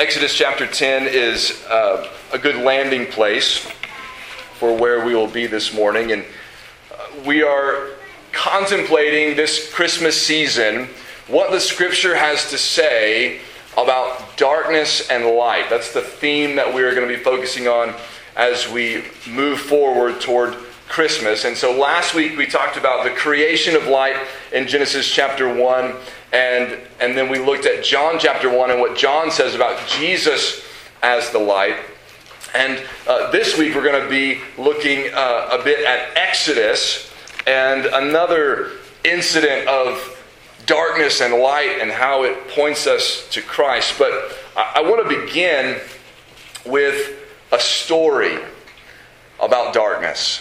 Exodus 0.00 0.34
chapter 0.34 0.66
10 0.66 1.08
is 1.08 1.62
uh, 1.68 2.08
a 2.32 2.38
good 2.38 2.56
landing 2.56 3.04
place 3.04 3.58
for 4.54 4.74
where 4.74 5.04
we 5.04 5.14
will 5.14 5.26
be 5.26 5.46
this 5.46 5.74
morning. 5.74 6.12
And 6.12 6.24
uh, 6.90 7.06
we 7.26 7.42
are 7.42 7.90
contemplating 8.32 9.36
this 9.36 9.70
Christmas 9.74 10.18
season 10.18 10.88
what 11.28 11.50
the 11.50 11.60
scripture 11.60 12.16
has 12.16 12.48
to 12.48 12.56
say 12.56 13.42
about 13.76 14.38
darkness 14.38 15.06
and 15.10 15.26
light. 15.36 15.66
That's 15.68 15.92
the 15.92 16.00
theme 16.00 16.56
that 16.56 16.72
we 16.72 16.82
are 16.82 16.94
going 16.94 17.06
to 17.06 17.14
be 17.14 17.22
focusing 17.22 17.68
on 17.68 17.94
as 18.36 18.70
we 18.70 19.04
move 19.28 19.60
forward 19.60 20.18
toward 20.22 20.54
Christmas. 20.88 21.44
And 21.44 21.54
so 21.54 21.78
last 21.78 22.14
week 22.14 22.38
we 22.38 22.46
talked 22.46 22.78
about 22.78 23.04
the 23.04 23.10
creation 23.10 23.76
of 23.76 23.86
light 23.86 24.16
in 24.50 24.66
Genesis 24.66 25.06
chapter 25.06 25.46
1 25.46 25.94
and, 26.32 26.78
and 27.00 27.16
then 27.16 27.28
we 27.28 27.38
looked 27.38 27.66
at 27.66 27.84
John 27.84 28.18
chapter 28.18 28.48
1 28.48 28.70
and 28.70 28.80
what 28.80 28.96
John 28.96 29.30
says 29.30 29.54
about 29.54 29.86
Jesus 29.88 30.64
as 31.02 31.30
the 31.30 31.38
light. 31.38 31.76
And 32.54 32.80
uh, 33.08 33.30
this 33.30 33.58
week 33.58 33.74
we're 33.74 33.84
going 33.84 34.02
to 34.02 34.08
be 34.08 34.40
looking 34.58 35.12
uh, 35.12 35.58
a 35.58 35.62
bit 35.62 35.84
at 35.84 36.16
Exodus 36.16 37.12
and 37.46 37.86
another 37.86 38.72
incident 39.04 39.66
of 39.68 40.16
darkness 40.66 41.20
and 41.20 41.34
light 41.34 41.78
and 41.80 41.90
how 41.90 42.22
it 42.24 42.48
points 42.48 42.86
us 42.86 43.28
to 43.30 43.42
Christ. 43.42 43.94
But 43.98 44.12
I, 44.56 44.74
I 44.76 44.82
want 44.82 45.08
to 45.08 45.20
begin 45.22 45.80
with 46.64 47.16
a 47.50 47.58
story 47.58 48.38
about 49.40 49.74
darkness 49.74 50.40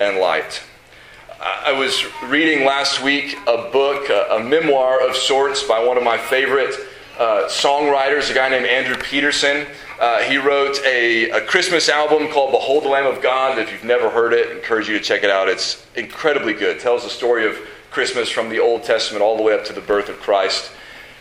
and 0.00 0.18
light. 0.18 0.62
I 1.40 1.70
was 1.70 2.04
reading 2.24 2.66
last 2.66 3.00
week 3.00 3.38
a 3.46 3.70
book, 3.70 4.08
a, 4.10 4.26
a 4.32 4.42
memoir 4.42 5.06
of 5.06 5.14
sorts 5.14 5.62
by 5.62 5.78
one 5.84 5.96
of 5.96 6.02
my 6.02 6.18
favorite 6.18 6.74
uh, 7.16 7.44
songwriters, 7.46 8.28
a 8.28 8.34
guy 8.34 8.48
named 8.48 8.66
Andrew 8.66 8.96
Peterson. 8.96 9.64
Uh, 10.00 10.18
he 10.24 10.36
wrote 10.36 10.80
a, 10.84 11.30
a, 11.30 11.40
Christmas 11.46 11.88
album 11.88 12.26
called 12.28 12.50
Behold 12.50 12.82
the 12.82 12.88
Lamb 12.88 13.06
of 13.06 13.22
God. 13.22 13.56
If 13.58 13.70
you've 13.70 13.84
never 13.84 14.10
heard 14.10 14.32
it, 14.32 14.48
I 14.48 14.52
encourage 14.56 14.88
you 14.88 14.98
to 14.98 15.04
check 15.04 15.22
it 15.22 15.30
out. 15.30 15.48
It's 15.48 15.86
incredibly 15.94 16.54
good. 16.54 16.76
It 16.76 16.80
tells 16.80 17.04
the 17.04 17.10
story 17.10 17.46
of 17.46 17.56
Christmas 17.92 18.28
from 18.28 18.48
the 18.48 18.58
Old 18.58 18.82
Testament 18.82 19.22
all 19.22 19.36
the 19.36 19.42
way 19.44 19.54
up 19.54 19.64
to 19.66 19.72
the 19.72 19.80
birth 19.80 20.08
of 20.08 20.18
Christ. 20.18 20.72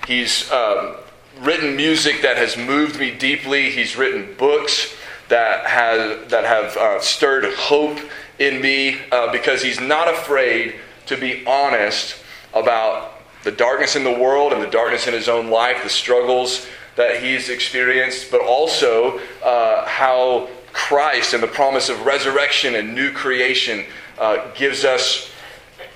He's 0.08 0.52
um, 0.52 0.96
written 1.42 1.76
music 1.76 2.24
that 2.24 2.38
has 2.38 2.58
moved 2.58 3.00
me 3.00 3.12
deeply. 3.12 3.70
He's 3.70 3.96
written 3.96 4.34
books 4.36 4.96
that, 5.30 5.68
has, 5.68 6.28
that 6.30 6.44
have 6.46 6.76
uh, 6.76 7.02
stirred 7.02 7.46
hope 7.54 8.00
in 8.40 8.62
me 8.62 9.00
uh, 9.12 9.32
because 9.32 9.62
he's 9.62 9.80
not 9.80 10.08
afraid 10.08 10.76
to 11.08 11.18
be 11.18 11.46
honest 11.46 12.16
about 12.54 13.14
the 13.44 13.52
darkness 13.52 13.96
in 13.96 14.04
the 14.04 14.12
world 14.12 14.54
and 14.54 14.62
the 14.62 14.70
darkness 14.70 15.08
in 15.08 15.14
his 15.14 15.30
own 15.30 15.50
life, 15.50 15.84
the 15.84 15.90
struggles 15.90 16.68
that 16.96 17.22
he's 17.22 17.50
experienced, 17.50 18.32
but 18.32 18.42
also 18.42 19.20
uh, 19.44 19.86
how 19.88 20.50
Christ 20.74 21.34
and 21.34 21.42
the 21.42 21.48
promise 21.48 21.90
of 21.90 22.06
resurrection 22.06 22.76
and 22.76 22.94
new 22.94 23.12
creation 23.12 23.86
uh, 24.20 24.52
gives 24.54 24.84
us 24.84 25.32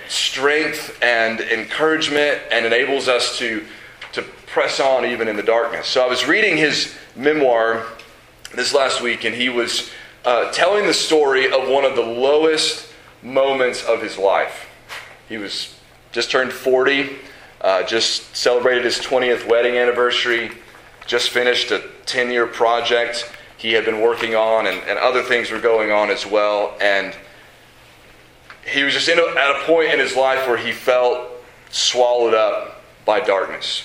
strength 0.08 0.98
and 1.02 1.40
encouragement 1.40 2.40
and 2.52 2.66
enables 2.66 3.08
us 3.08 3.38
to, 3.40 3.66
to 4.14 4.22
press 4.48 4.80
on 4.80 5.06
even 5.06 5.28
in 5.28 5.36
the 5.36 5.44
darkness. 5.44 5.88
So 5.88 6.04
I 6.04 6.08
was 6.08 6.28
reading 6.28 6.58
his 6.58 6.96
memoir 7.16 7.86
this 8.56 8.74
last 8.74 9.02
week, 9.02 9.24
and 9.24 9.34
he 9.34 9.50
was 9.50 9.90
uh, 10.26 10.52
telling 10.52 10.86
the 10.86 10.94
story 10.94 11.52
of 11.52 11.68
one 11.70 11.86
of 11.86 11.96
the 11.96 12.02
lowest 12.02 12.92
moments 13.24 13.84
of 13.84 14.02
his 14.02 14.18
life. 14.18 14.68
He 15.28 15.38
was 15.38 15.76
just 16.12 16.32
turned 16.32 16.52
40, 16.52 17.16
uh, 17.62 17.84
just 17.84 18.36
celebrated 18.36 18.84
his 18.84 19.00
20th 19.00 19.48
wedding 19.48 19.78
anniversary, 19.78 20.52
just 21.06 21.30
finished 21.30 21.72
a 21.72 21.84
10 22.06 22.32
year 22.32 22.48
project 22.48 23.32
he 23.58 23.74
had 23.74 23.86
been 23.86 24.02
working 24.02 24.36
on, 24.36 24.66
and, 24.66 24.80
and 24.88 24.98
other 24.98 25.22
things 25.22 25.52
were 25.52 25.60
going 25.60 25.92
on 25.92 26.10
as 26.10 26.26
well. 26.26 26.76
And 26.82 27.16
he 28.66 28.84
was 28.84 28.94
just 28.94 29.08
a, 29.08 29.14
at 29.14 29.62
a 29.62 29.64
point 29.66 29.94
in 29.94 30.00
his 30.00 30.16
life 30.16 30.48
where 30.48 30.58
he 30.58 30.72
felt 30.72 31.30
swallowed 31.70 32.34
up 32.34 32.84
by 33.06 33.20
darkness. 33.20 33.84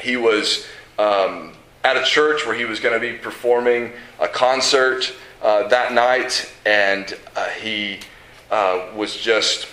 He 0.00 0.16
was 0.16 0.66
um, 0.98 1.52
at 1.84 1.96
a 1.98 2.02
church 2.02 2.46
where 2.46 2.54
he 2.54 2.64
was 2.64 2.80
going 2.80 2.94
to 2.94 3.00
be 3.00 3.18
performing 3.18 3.92
a 4.18 4.28
concert 4.28 5.12
uh, 5.44 5.68
that 5.68 5.92
night, 5.92 6.50
and 6.64 7.16
uh, 7.36 7.48
he 7.50 8.00
uh, 8.50 8.88
was 8.96 9.14
just 9.14 9.68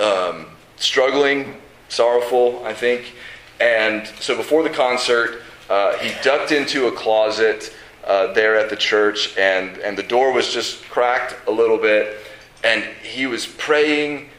um, 0.00 0.46
struggling, 0.76 1.54
sorrowful, 1.90 2.64
I 2.64 2.72
think. 2.72 3.14
And 3.60 4.06
so 4.20 4.34
before 4.36 4.62
the 4.62 4.70
concert, 4.70 5.42
uh, 5.68 5.98
he 5.98 6.10
ducked 6.22 6.50
into 6.50 6.86
a 6.86 6.92
closet 6.92 7.74
uh, 8.06 8.32
there 8.32 8.56
at 8.56 8.70
the 8.70 8.76
church, 8.76 9.36
and, 9.36 9.76
and 9.78 9.98
the 9.98 10.02
door 10.02 10.32
was 10.32 10.52
just 10.52 10.82
cracked 10.84 11.36
a 11.46 11.50
little 11.50 11.76
bit, 11.76 12.16
and 12.64 12.82
he 13.02 13.26
was 13.26 13.46
praying 13.46 14.30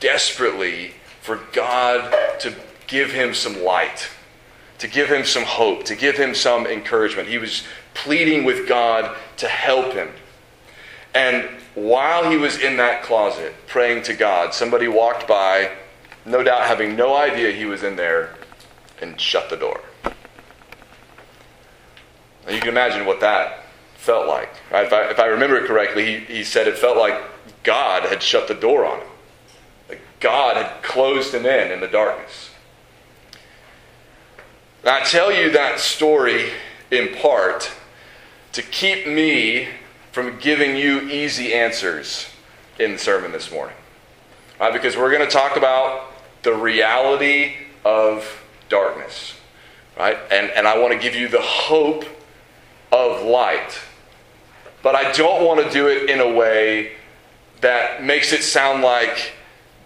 desperately 0.00 0.94
for 1.20 1.40
God 1.52 2.10
to 2.40 2.54
give 2.86 3.12
him 3.12 3.34
some 3.34 3.62
light, 3.62 4.08
to 4.78 4.88
give 4.88 5.08
him 5.08 5.26
some 5.26 5.44
hope, 5.44 5.84
to 5.84 5.94
give 5.94 6.16
him 6.16 6.34
some 6.34 6.66
encouragement. 6.66 7.28
He 7.28 7.36
was 7.36 7.64
pleading 7.92 8.44
with 8.44 8.66
God 8.66 9.14
to 9.40 9.48
help 9.48 9.92
him. 9.92 10.10
And 11.14 11.48
while 11.74 12.30
he 12.30 12.36
was 12.36 12.58
in 12.58 12.76
that 12.76 13.02
closet 13.02 13.54
praying 13.66 14.02
to 14.04 14.14
God, 14.14 14.54
somebody 14.54 14.88
walked 14.88 15.26
by, 15.26 15.72
no 16.24 16.42
doubt 16.42 16.66
having 16.66 16.96
no 16.96 17.16
idea 17.16 17.50
he 17.50 17.64
was 17.64 17.82
in 17.82 17.96
there, 17.96 18.34
and 19.00 19.20
shut 19.20 19.50
the 19.50 19.56
door. 19.56 19.80
Now 20.04 20.12
you 22.52 22.60
can 22.60 22.68
imagine 22.68 23.06
what 23.06 23.20
that 23.20 23.64
felt 23.96 24.28
like. 24.28 24.50
Right? 24.70 24.86
If, 24.86 24.92
I, 24.92 25.10
if 25.10 25.18
I 25.18 25.26
remember 25.26 25.56
it 25.56 25.66
correctly, 25.66 26.04
he, 26.04 26.36
he 26.36 26.44
said 26.44 26.68
it 26.68 26.78
felt 26.78 26.96
like 26.96 27.20
God 27.62 28.04
had 28.04 28.22
shut 28.22 28.48
the 28.48 28.54
door 28.54 28.84
on 28.84 29.00
him. 29.00 29.08
Like 29.88 30.00
God 30.20 30.56
had 30.56 30.82
closed 30.82 31.34
him 31.34 31.46
in 31.46 31.72
in 31.72 31.80
the 31.80 31.88
darkness. 31.88 32.50
Now, 34.84 34.96
I 34.96 35.04
tell 35.04 35.32
you 35.32 35.50
that 35.52 35.78
story 35.78 36.50
in 36.90 37.14
part 37.16 37.70
to 38.52 38.62
keep 38.62 39.06
me 39.06 39.68
from 40.12 40.38
giving 40.38 40.76
you 40.76 41.00
easy 41.02 41.54
answers 41.54 42.28
in 42.78 42.92
the 42.92 42.98
sermon 42.98 43.32
this 43.32 43.50
morning. 43.50 43.76
Right, 44.58 44.72
because 44.72 44.96
we're 44.96 45.10
going 45.10 45.26
to 45.26 45.32
talk 45.32 45.56
about 45.56 46.12
the 46.42 46.52
reality 46.52 47.54
of 47.84 48.42
darkness. 48.68 49.34
Right? 49.98 50.18
And, 50.30 50.50
and 50.50 50.66
I 50.66 50.78
want 50.78 50.92
to 50.92 50.98
give 50.98 51.14
you 51.14 51.28
the 51.28 51.40
hope 51.40 52.04
of 52.92 53.22
light. 53.22 53.78
But 54.82 54.94
I 54.94 55.12
don't 55.12 55.44
want 55.44 55.64
to 55.64 55.70
do 55.70 55.88
it 55.88 56.10
in 56.10 56.20
a 56.20 56.32
way 56.32 56.92
that 57.60 58.02
makes 58.02 58.32
it 58.32 58.42
sound 58.42 58.82
like 58.82 59.32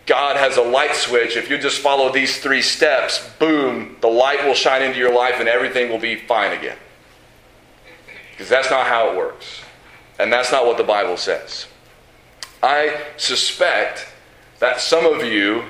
God 0.06 0.36
has 0.36 0.56
a 0.56 0.62
light 0.62 0.94
switch. 0.94 1.36
If 1.36 1.50
you 1.50 1.58
just 1.58 1.80
follow 1.80 2.12
these 2.12 2.38
three 2.38 2.62
steps, 2.62 3.28
boom, 3.38 3.96
the 4.00 4.08
light 4.08 4.44
will 4.44 4.54
shine 4.54 4.82
into 4.82 4.98
your 4.98 5.14
life 5.14 5.36
and 5.38 5.48
everything 5.48 5.90
will 5.90 5.98
be 5.98 6.16
fine 6.16 6.56
again. 6.56 6.76
Because 8.34 8.48
that's 8.48 8.68
not 8.68 8.88
how 8.88 9.10
it 9.10 9.16
works. 9.16 9.62
And 10.18 10.32
that's 10.32 10.50
not 10.50 10.66
what 10.66 10.76
the 10.76 10.84
Bible 10.84 11.16
says. 11.16 11.66
I 12.62 13.00
suspect 13.16 14.08
that 14.58 14.80
some 14.80 15.06
of 15.06 15.22
you 15.24 15.64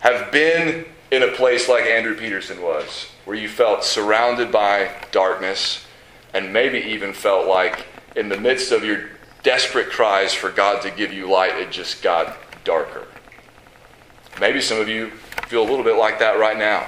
have 0.00 0.30
been 0.30 0.84
in 1.10 1.22
a 1.22 1.28
place 1.28 1.68
like 1.68 1.84
Andrew 1.84 2.14
Peterson 2.14 2.60
was, 2.60 3.10
where 3.24 3.36
you 3.36 3.48
felt 3.48 3.84
surrounded 3.84 4.52
by 4.52 4.90
darkness 5.12 5.86
and 6.34 6.52
maybe 6.52 6.78
even 6.78 7.12
felt 7.14 7.46
like 7.46 7.86
in 8.16 8.28
the 8.28 8.38
midst 8.38 8.70
of 8.72 8.84
your 8.84 9.08
desperate 9.42 9.90
cries 9.90 10.34
for 10.34 10.50
God 10.50 10.82
to 10.82 10.90
give 10.90 11.12
you 11.12 11.30
light, 11.30 11.54
it 11.54 11.70
just 11.70 12.02
got 12.02 12.36
darker. 12.64 13.06
Maybe 14.40 14.60
some 14.60 14.80
of 14.80 14.88
you 14.88 15.10
feel 15.46 15.62
a 15.62 15.68
little 15.68 15.84
bit 15.84 15.96
like 15.96 16.18
that 16.18 16.38
right 16.38 16.58
now. 16.58 16.86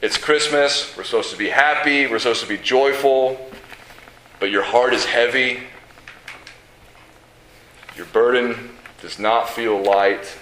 It's 0.00 0.16
Christmas. 0.16 0.96
We're 0.96 1.02
supposed 1.02 1.32
to 1.32 1.36
be 1.36 1.48
happy. 1.48 2.06
We're 2.06 2.20
supposed 2.20 2.42
to 2.42 2.48
be 2.48 2.56
joyful. 2.56 3.50
But 4.38 4.52
your 4.52 4.62
heart 4.62 4.94
is 4.94 5.04
heavy. 5.04 5.64
Your 7.96 8.06
burden 8.06 8.76
does 9.02 9.18
not 9.18 9.50
feel 9.50 9.82
light. 9.82 10.38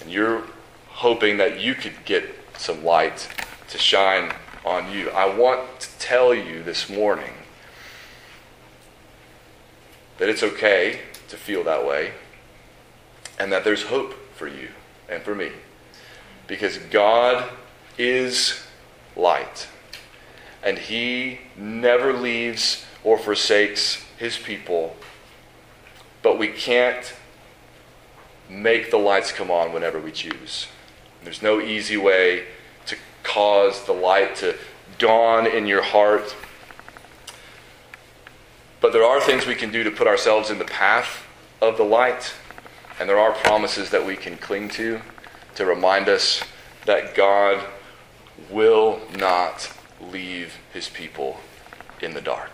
And 0.00 0.10
you're 0.10 0.42
hoping 0.88 1.36
that 1.36 1.60
you 1.60 1.76
could 1.76 2.04
get 2.04 2.24
some 2.58 2.84
light 2.84 3.28
to 3.68 3.78
shine 3.78 4.32
on 4.64 4.90
you. 4.90 5.08
I 5.10 5.32
want 5.32 5.78
to 5.78 5.88
tell 6.00 6.34
you 6.34 6.64
this 6.64 6.90
morning 6.90 7.34
that 10.18 10.28
it's 10.28 10.42
okay 10.42 11.02
to 11.28 11.36
feel 11.36 11.62
that 11.62 11.86
way 11.86 12.14
and 13.38 13.52
that 13.52 13.62
there's 13.62 13.84
hope 13.84 14.14
for 14.34 14.48
you 14.48 14.70
and 15.08 15.22
for 15.22 15.36
me. 15.36 15.52
Because 16.48 16.76
God 16.78 17.48
is 18.00 18.62
light. 19.14 19.68
And 20.62 20.78
he 20.78 21.40
never 21.56 22.12
leaves 22.12 22.84
or 23.04 23.18
forsakes 23.18 24.04
his 24.16 24.36
people. 24.36 24.96
But 26.22 26.38
we 26.38 26.48
can't 26.48 27.14
make 28.48 28.90
the 28.90 28.98
lights 28.98 29.32
come 29.32 29.50
on 29.50 29.72
whenever 29.72 29.98
we 29.98 30.12
choose. 30.12 30.66
There's 31.22 31.42
no 31.42 31.60
easy 31.60 31.96
way 31.96 32.44
to 32.86 32.96
cause 33.22 33.84
the 33.84 33.92
light 33.92 34.36
to 34.36 34.56
dawn 34.98 35.46
in 35.46 35.66
your 35.66 35.82
heart. 35.82 36.34
But 38.80 38.92
there 38.92 39.04
are 39.04 39.20
things 39.20 39.46
we 39.46 39.54
can 39.54 39.70
do 39.70 39.84
to 39.84 39.90
put 39.90 40.06
ourselves 40.06 40.50
in 40.50 40.58
the 40.58 40.64
path 40.64 41.24
of 41.60 41.76
the 41.76 41.84
light, 41.84 42.32
and 42.98 43.08
there 43.08 43.18
are 43.18 43.32
promises 43.32 43.90
that 43.90 44.04
we 44.04 44.16
can 44.16 44.36
cling 44.38 44.70
to 44.70 45.00
to 45.56 45.66
remind 45.66 46.08
us 46.08 46.42
that 46.86 47.14
God 47.14 47.62
will 48.50 49.00
not 49.16 49.72
leave 50.10 50.56
his 50.72 50.88
people 50.88 51.40
in 52.00 52.14
the 52.14 52.20
dark. 52.20 52.50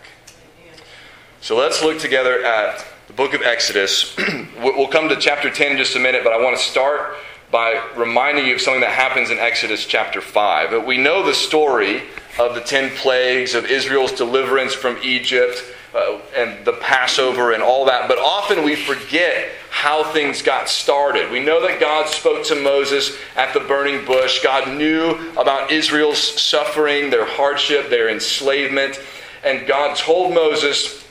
So 1.41 1.55
let's 1.55 1.81
look 1.83 1.99
together 1.99 2.43
at 2.43 2.85
the 3.07 3.13
book 3.13 3.33
of 3.33 3.41
Exodus. 3.41 4.15
we'll 4.61 4.87
come 4.87 5.07
to 5.09 5.15
chapter 5.15 5.49
10 5.49 5.73
in 5.73 5.77
just 5.77 5.95
a 5.95 5.99
minute, 5.99 6.23
but 6.23 6.33
I 6.33 6.41
want 6.41 6.57
to 6.57 6.63
start 6.63 7.15
by 7.51 7.81
reminding 7.95 8.45
you 8.45 8.55
of 8.55 8.61
something 8.61 8.81
that 8.81 8.91
happens 8.91 9.29
in 9.29 9.37
Exodus 9.37 9.85
chapter 9.85 10.19
5. 10.19 10.85
We 10.85 10.97
know 10.97 11.25
the 11.25 11.33
story 11.33 12.03
of 12.39 12.55
the 12.55 12.61
10 12.61 12.95
plagues, 12.97 13.55
of 13.55 13.65
Israel's 13.65 14.11
deliverance 14.11 14.73
from 14.73 14.97
Egypt, 15.01 15.63
uh, 15.97 16.19
and 16.35 16.63
the 16.63 16.73
Passover 16.73 17.53
and 17.53 17.63
all 17.63 17.85
that, 17.85 18.07
but 18.07 18.19
often 18.19 18.63
we 18.63 18.75
forget 18.75 19.49
how 19.71 20.03
things 20.11 20.41
got 20.41 20.69
started. 20.69 21.31
We 21.31 21.39
know 21.39 21.65
that 21.65 21.79
God 21.79 22.07
spoke 22.07 22.45
to 22.45 22.55
Moses 22.55 23.17
at 23.35 23.53
the 23.53 23.61
burning 23.61 24.05
bush. 24.05 24.43
God 24.43 24.77
knew 24.77 25.31
about 25.37 25.71
Israel's 25.71 26.19
suffering, 26.19 27.09
their 27.09 27.25
hardship, 27.25 27.89
their 27.89 28.09
enslavement, 28.09 28.99
and 29.43 29.67
God 29.67 29.97
told 29.97 30.33
Moses 30.33 31.03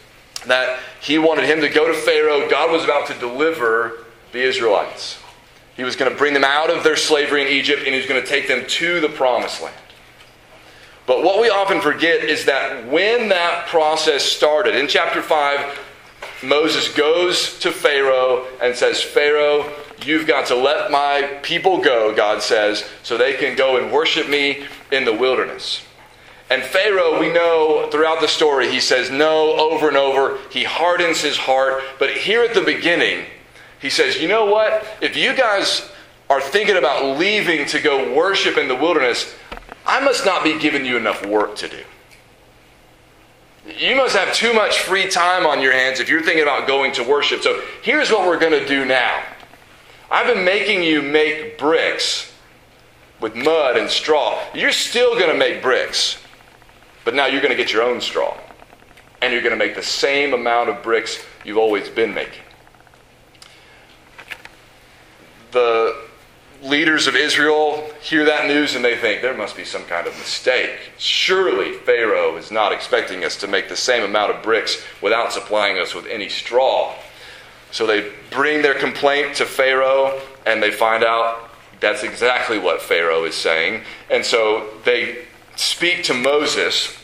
that 0.46 0.78
he 1.00 1.18
wanted 1.18 1.44
him 1.44 1.60
to 1.60 1.68
go 1.68 1.88
to 1.88 1.94
Pharaoh. 1.94 2.48
God 2.48 2.70
was 2.70 2.84
about 2.84 3.08
to 3.08 3.14
deliver 3.14 4.04
the 4.32 4.40
Israelites. 4.40 5.18
He 5.76 5.84
was 5.84 5.96
going 5.96 6.10
to 6.10 6.16
bring 6.16 6.32
them 6.32 6.44
out 6.44 6.70
of 6.70 6.84
their 6.84 6.96
slavery 6.96 7.42
in 7.42 7.48
Egypt 7.48 7.80
and 7.80 7.88
he 7.88 7.96
was 7.96 8.06
going 8.06 8.22
to 8.22 8.26
take 8.26 8.48
them 8.48 8.64
to 8.66 9.00
the 9.00 9.08
promised 9.08 9.62
land. 9.62 9.74
But 11.06 11.23
what 11.23 11.41
we 11.41 11.49
often 11.49 11.81
forget 11.81 12.25
is 12.25 12.47
that 12.47 12.87
when 12.88 13.29
that 13.29 13.69
process 13.69 14.25
started, 14.25 14.75
in 14.75 14.88
chapter 14.88 15.23
5, 15.23 15.81
Moses 16.43 16.93
goes 16.93 17.58
to 17.61 17.70
Pharaoh 17.70 18.47
and 18.61 18.75
says, 18.75 19.03
Pharaoh, 19.03 19.73
you've 20.05 20.26
got 20.26 20.47
to 20.47 20.56
let 20.56 20.91
my 20.91 21.38
people 21.43 21.81
go, 21.81 22.14
God 22.14 22.43
says, 22.43 22.88
so 23.03 23.17
they 23.17 23.35
can 23.35 23.56
go 23.56 23.76
and 23.76 23.93
worship 23.93 24.29
me 24.29 24.67
in 24.91 25.05
the 25.05 25.14
wilderness. 25.14 25.82
And 26.50 26.62
Pharaoh, 26.62 27.19
we 27.19 27.32
know 27.32 27.88
throughout 27.91 28.20
the 28.20 28.29
story, 28.29 28.70
he 28.70 28.81
says 28.81 29.11
no 29.11 29.56
over 29.56 29.88
and 29.88 29.97
over. 29.97 30.38
He 30.50 30.62
hardens 30.62 31.20
his 31.20 31.37
heart. 31.37 31.82
But 31.99 32.11
here 32.11 32.43
at 32.43 32.55
the 32.55 32.61
beginning, 32.61 33.26
he 33.81 33.91
says, 33.91 34.20
You 34.20 34.29
know 34.29 34.47
what? 34.47 34.87
If 35.00 35.17
you 35.17 35.35
guys 35.35 35.91
are 36.31 36.41
thinking 36.41 36.76
about 36.76 37.19
leaving 37.19 37.67
to 37.67 37.81
go 37.81 38.14
worship 38.14 38.58
in 38.58 38.69
the 38.69 38.76
wilderness, 38.76 39.35
I 39.86 40.00
must 40.00 40.24
not 40.24 40.42
be 40.42 40.58
giving 40.58 40.84
you 40.84 40.96
enough 40.96 41.24
work 41.24 41.56
to 41.56 41.68
do. 41.68 41.82
You 43.78 43.96
must 43.96 44.16
have 44.16 44.32
too 44.34 44.52
much 44.52 44.80
free 44.80 45.08
time 45.08 45.46
on 45.46 45.60
your 45.60 45.72
hands 45.72 46.00
if 46.00 46.08
you're 46.08 46.22
thinking 46.22 46.42
about 46.42 46.66
going 46.66 46.92
to 46.92 47.04
worship. 47.04 47.42
So 47.42 47.62
here's 47.82 48.10
what 48.10 48.26
we're 48.26 48.38
going 48.38 48.52
to 48.52 48.66
do 48.66 48.84
now. 48.84 49.22
I've 50.10 50.32
been 50.32 50.44
making 50.44 50.82
you 50.82 51.02
make 51.02 51.58
bricks 51.58 52.32
with 53.20 53.34
mud 53.34 53.76
and 53.76 53.90
straw. 53.90 54.40
You're 54.54 54.72
still 54.72 55.14
going 55.14 55.30
to 55.30 55.36
make 55.36 55.62
bricks, 55.62 56.18
but 57.04 57.14
now 57.14 57.26
you're 57.26 57.40
going 57.40 57.56
to 57.56 57.56
get 57.56 57.72
your 57.72 57.82
own 57.82 58.00
straw. 58.00 58.36
And 59.22 59.32
you're 59.32 59.42
going 59.42 59.58
to 59.58 59.58
make 59.58 59.74
the 59.74 59.82
same 59.82 60.34
amount 60.34 60.68
of 60.68 60.82
bricks 60.82 61.24
you've 61.44 61.56
always 61.56 61.88
been 61.88 62.14
making. 62.14 62.42
The 65.50 66.06
leaders 66.62 67.06
of 67.06 67.17
Israel 67.17 67.88
hear 68.00 68.25
that 68.25 68.47
news 68.47 68.75
and 68.75 68.85
they 68.85 68.97
think 68.97 69.23
there 69.23 69.37
must 69.37 69.56
be 69.56 69.64
some 69.64 69.85
kind 69.85 70.06
of 70.06 70.17
mistake. 70.19 70.79
Surely 70.99 71.73
Pharaoh 71.73 72.37
is 72.37 72.50
not 72.50 72.73
expecting 72.73 73.25
us 73.25 73.37
to 73.37 73.47
make 73.47 73.69
the 73.69 73.76
same 73.76 74.03
amount 74.03 74.32
of 74.32 74.43
bricks 74.43 74.82
without 75.03 75.32
supplying 75.32 75.79
us 75.79 75.94
with 75.94 76.06
any 76.06 76.29
straw. 76.29 76.94
So 77.70 77.87
they 77.87 78.12
bring 78.31 78.62
their 78.62 78.75
complaint 78.75 79.37
to 79.37 79.44
Pharaoh 79.44 80.20
and 80.47 80.62
they 80.62 80.70
find 80.70 81.05
out 81.05 81.50
that's 81.81 82.03
exactly 82.03 82.58
what 82.58 82.81
Pharaoh 82.81 83.25
is 83.25 83.35
saying. 83.35 83.82
And 84.11 84.25
so 84.25 84.69
they 84.85 85.26
speak 85.56 86.05
to 86.05 86.14
Moses 86.14 86.97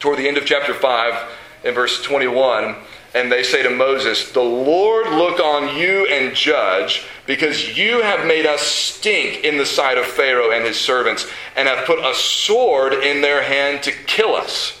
toward 0.00 0.18
the 0.18 0.28
end 0.28 0.36
of 0.36 0.44
chapter 0.44 0.74
5 0.74 1.30
in 1.64 1.74
verse 1.74 2.02
21 2.02 2.76
and 3.14 3.32
they 3.32 3.42
say 3.42 3.62
to 3.62 3.70
Moses, 3.70 4.32
The 4.32 4.42
Lord 4.42 5.08
look 5.08 5.40
on 5.40 5.76
you 5.76 6.06
and 6.06 6.34
judge, 6.34 7.06
because 7.26 7.76
you 7.76 8.02
have 8.02 8.26
made 8.26 8.46
us 8.46 8.60
stink 8.62 9.44
in 9.44 9.56
the 9.56 9.66
sight 9.66 9.98
of 9.98 10.04
Pharaoh 10.04 10.50
and 10.50 10.64
his 10.64 10.78
servants, 10.78 11.26
and 11.56 11.68
have 11.68 11.86
put 11.86 11.98
a 11.98 12.14
sword 12.14 12.92
in 12.92 13.20
their 13.20 13.42
hand 13.42 13.82
to 13.84 13.92
kill 13.92 14.34
us. 14.34 14.78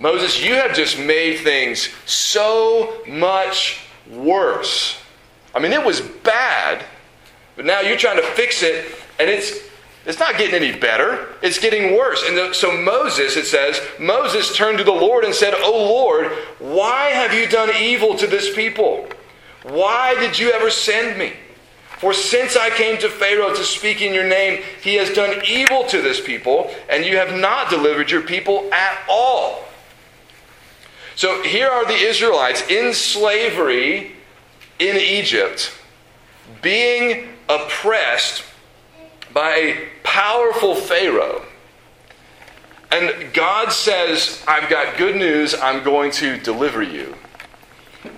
Moses, 0.00 0.42
you 0.42 0.54
have 0.54 0.74
just 0.74 0.98
made 0.98 1.40
things 1.40 1.90
so 2.06 3.02
much 3.06 3.80
worse. 4.10 4.96
I 5.54 5.60
mean, 5.60 5.72
it 5.72 5.84
was 5.84 6.00
bad, 6.00 6.84
but 7.54 7.64
now 7.66 7.80
you're 7.80 7.98
trying 7.98 8.16
to 8.16 8.26
fix 8.28 8.62
it, 8.62 8.94
and 9.18 9.28
it's 9.28 9.69
it's 10.06 10.18
not 10.18 10.38
getting 10.38 10.54
any 10.54 10.78
better. 10.78 11.28
It's 11.42 11.58
getting 11.58 11.96
worse. 11.96 12.22
And 12.26 12.54
so 12.54 12.76
Moses, 12.76 13.36
it 13.36 13.46
says, 13.46 13.80
Moses 13.98 14.56
turned 14.56 14.78
to 14.78 14.84
the 14.84 14.90
Lord 14.90 15.24
and 15.24 15.34
said, 15.34 15.54
Oh 15.56 15.88
Lord, 15.88 16.32
why 16.58 17.10
have 17.10 17.34
you 17.34 17.46
done 17.46 17.70
evil 17.78 18.16
to 18.16 18.26
this 18.26 18.54
people? 18.54 19.06
Why 19.62 20.14
did 20.14 20.38
you 20.38 20.50
ever 20.52 20.70
send 20.70 21.18
me? 21.18 21.34
For 21.98 22.14
since 22.14 22.56
I 22.56 22.70
came 22.70 22.96
to 23.00 23.10
Pharaoh 23.10 23.54
to 23.54 23.62
speak 23.62 24.00
in 24.00 24.14
your 24.14 24.26
name, 24.26 24.62
he 24.80 24.94
has 24.94 25.12
done 25.12 25.42
evil 25.46 25.84
to 25.88 26.00
this 26.00 26.18
people, 26.18 26.74
and 26.88 27.04
you 27.04 27.18
have 27.18 27.38
not 27.38 27.68
delivered 27.68 28.10
your 28.10 28.22
people 28.22 28.72
at 28.72 28.98
all. 29.06 29.64
So 31.14 31.42
here 31.42 31.68
are 31.68 31.84
the 31.84 31.92
Israelites 31.92 32.66
in 32.70 32.94
slavery 32.94 34.12
in 34.78 34.96
Egypt, 34.96 35.74
being 36.62 37.28
oppressed 37.50 38.44
by 39.32 39.50
a 39.50 39.88
powerful 40.02 40.74
Pharaoh. 40.74 41.44
And 42.90 43.32
God 43.32 43.70
says, 43.72 44.42
I've 44.48 44.68
got 44.68 44.96
good 44.96 45.16
news, 45.16 45.54
I'm 45.54 45.84
going 45.84 46.10
to 46.12 46.38
deliver 46.38 46.82
you. 46.82 47.14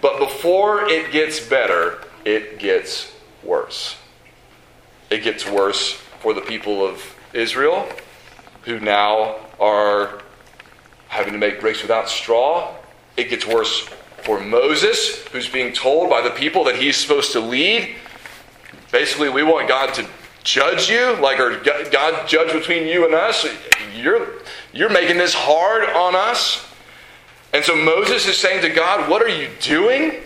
But 0.01 0.19
before 0.19 0.89
it 0.89 1.13
gets 1.13 1.41
better, 1.41 2.03
it 2.25 2.59
gets 2.59 3.13
worse. 3.43 3.97
It 5.11 5.23
gets 5.23 5.47
worse 5.47 5.93
for 6.21 6.33
the 6.33 6.41
people 6.41 6.87
of 6.87 7.03
Israel, 7.35 7.89
who 8.63 8.81
now 8.81 9.37
are 9.61 10.23
having 11.09 11.33
to 11.35 11.39
make 11.39 11.61
bricks 11.61 11.83
without 11.83 12.09
straw. 12.09 12.75
It 13.17 13.29
gets 13.29 13.47
worse 13.47 13.81
for 14.23 14.41
Moses, 14.41 15.27
who's 15.29 15.49
being 15.49 15.75
told 15.75 16.09
by 16.09 16.23
the 16.23 16.31
people 16.31 16.65
that 16.65 16.77
he's 16.77 16.97
supposed 16.97 17.33
to 17.33 17.41
lead. 17.41 17.97
Basically, 18.91 19.29
we 19.29 19.43
want 19.43 19.69
God 19.69 19.93
to 19.95 20.07
judge 20.45 20.91
you, 20.91 21.17
like 21.21 21.39
or 21.41 21.59
God 21.91 22.29
judge 22.29 22.53
between 22.53 22.87
you 22.87 23.05
and 23.05 23.15
us. 23.15 23.47
You're 23.95 24.29
you're 24.73 24.91
making 24.91 25.19
this 25.19 25.35
hard 25.35 25.85
on 25.91 26.15
us. 26.15 26.67
And 27.53 27.65
so 27.65 27.77
Moses 27.77 28.27
is 28.27 28.39
saying 28.39 28.63
to 28.63 28.71
God, 28.71 29.11
What 29.11 29.23
are 29.23 29.29
you 29.29 29.49
doing? 29.61 30.23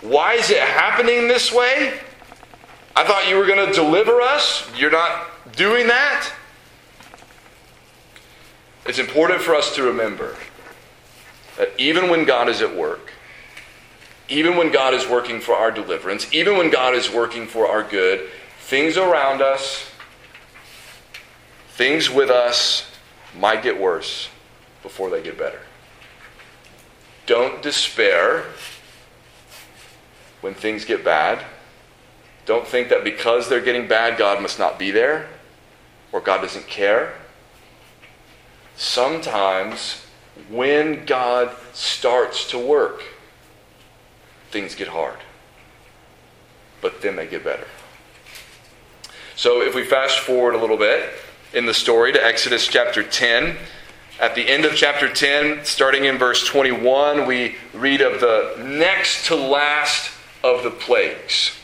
Why 0.00 0.34
is 0.34 0.50
it 0.50 0.60
happening 0.60 1.28
this 1.28 1.52
way? 1.52 1.98
I 2.96 3.04
thought 3.04 3.28
you 3.28 3.36
were 3.36 3.46
going 3.46 3.66
to 3.66 3.72
deliver 3.72 4.20
us. 4.20 4.66
You're 4.76 4.90
not 4.90 5.26
doing 5.56 5.86
that. 5.88 6.32
It's 8.86 8.98
important 8.98 9.42
for 9.42 9.54
us 9.54 9.74
to 9.76 9.82
remember 9.82 10.36
that 11.58 11.70
even 11.78 12.08
when 12.08 12.24
God 12.24 12.48
is 12.48 12.62
at 12.62 12.74
work, 12.74 13.12
even 14.28 14.56
when 14.56 14.72
God 14.72 14.94
is 14.94 15.06
working 15.06 15.40
for 15.40 15.54
our 15.54 15.70
deliverance, 15.70 16.32
even 16.32 16.56
when 16.56 16.70
God 16.70 16.94
is 16.94 17.10
working 17.10 17.46
for 17.46 17.68
our 17.68 17.82
good, 17.82 18.28
things 18.70 18.96
around 18.96 19.42
us, 19.42 19.84
things 21.70 22.08
with 22.08 22.30
us 22.30 22.88
might 23.36 23.64
get 23.64 23.80
worse 23.80 24.28
before 24.84 25.10
they 25.10 25.20
get 25.20 25.36
better. 25.36 25.58
Don't 27.26 27.62
despair 27.62 28.44
when 30.40 30.54
things 30.54 30.84
get 30.84 31.04
bad. 31.04 31.44
Don't 32.46 32.64
think 32.64 32.90
that 32.90 33.02
because 33.02 33.48
they're 33.48 33.60
getting 33.60 33.88
bad, 33.88 34.16
God 34.16 34.40
must 34.40 34.60
not 34.60 34.78
be 34.78 34.92
there 34.92 35.26
or 36.12 36.20
God 36.20 36.40
doesn't 36.40 36.68
care. 36.68 37.14
Sometimes 38.76 40.06
when 40.48 41.04
God 41.06 41.50
starts 41.72 42.48
to 42.50 42.58
work, 42.58 43.02
things 44.52 44.76
get 44.76 44.86
hard. 44.86 45.18
But 46.80 47.02
then 47.02 47.16
they 47.16 47.26
get 47.26 47.42
better. 47.42 47.66
So 49.40 49.62
if 49.62 49.74
we 49.74 49.84
fast 49.84 50.18
forward 50.18 50.54
a 50.54 50.58
little 50.58 50.76
bit 50.76 51.14
in 51.54 51.64
the 51.64 51.72
story 51.72 52.12
to 52.12 52.22
Exodus 52.22 52.68
chapter 52.68 53.02
10, 53.02 53.56
at 54.20 54.34
the 54.34 54.46
end 54.46 54.66
of 54.66 54.74
chapter 54.74 55.10
10, 55.10 55.64
starting 55.64 56.04
in 56.04 56.18
verse 56.18 56.46
21, 56.46 57.26
we 57.26 57.56
read 57.72 58.02
of 58.02 58.20
the 58.20 58.62
next 58.62 59.28
to 59.28 59.36
last 59.36 60.12
of 60.44 60.62
the 60.62 60.70
plagues. 60.70 61.56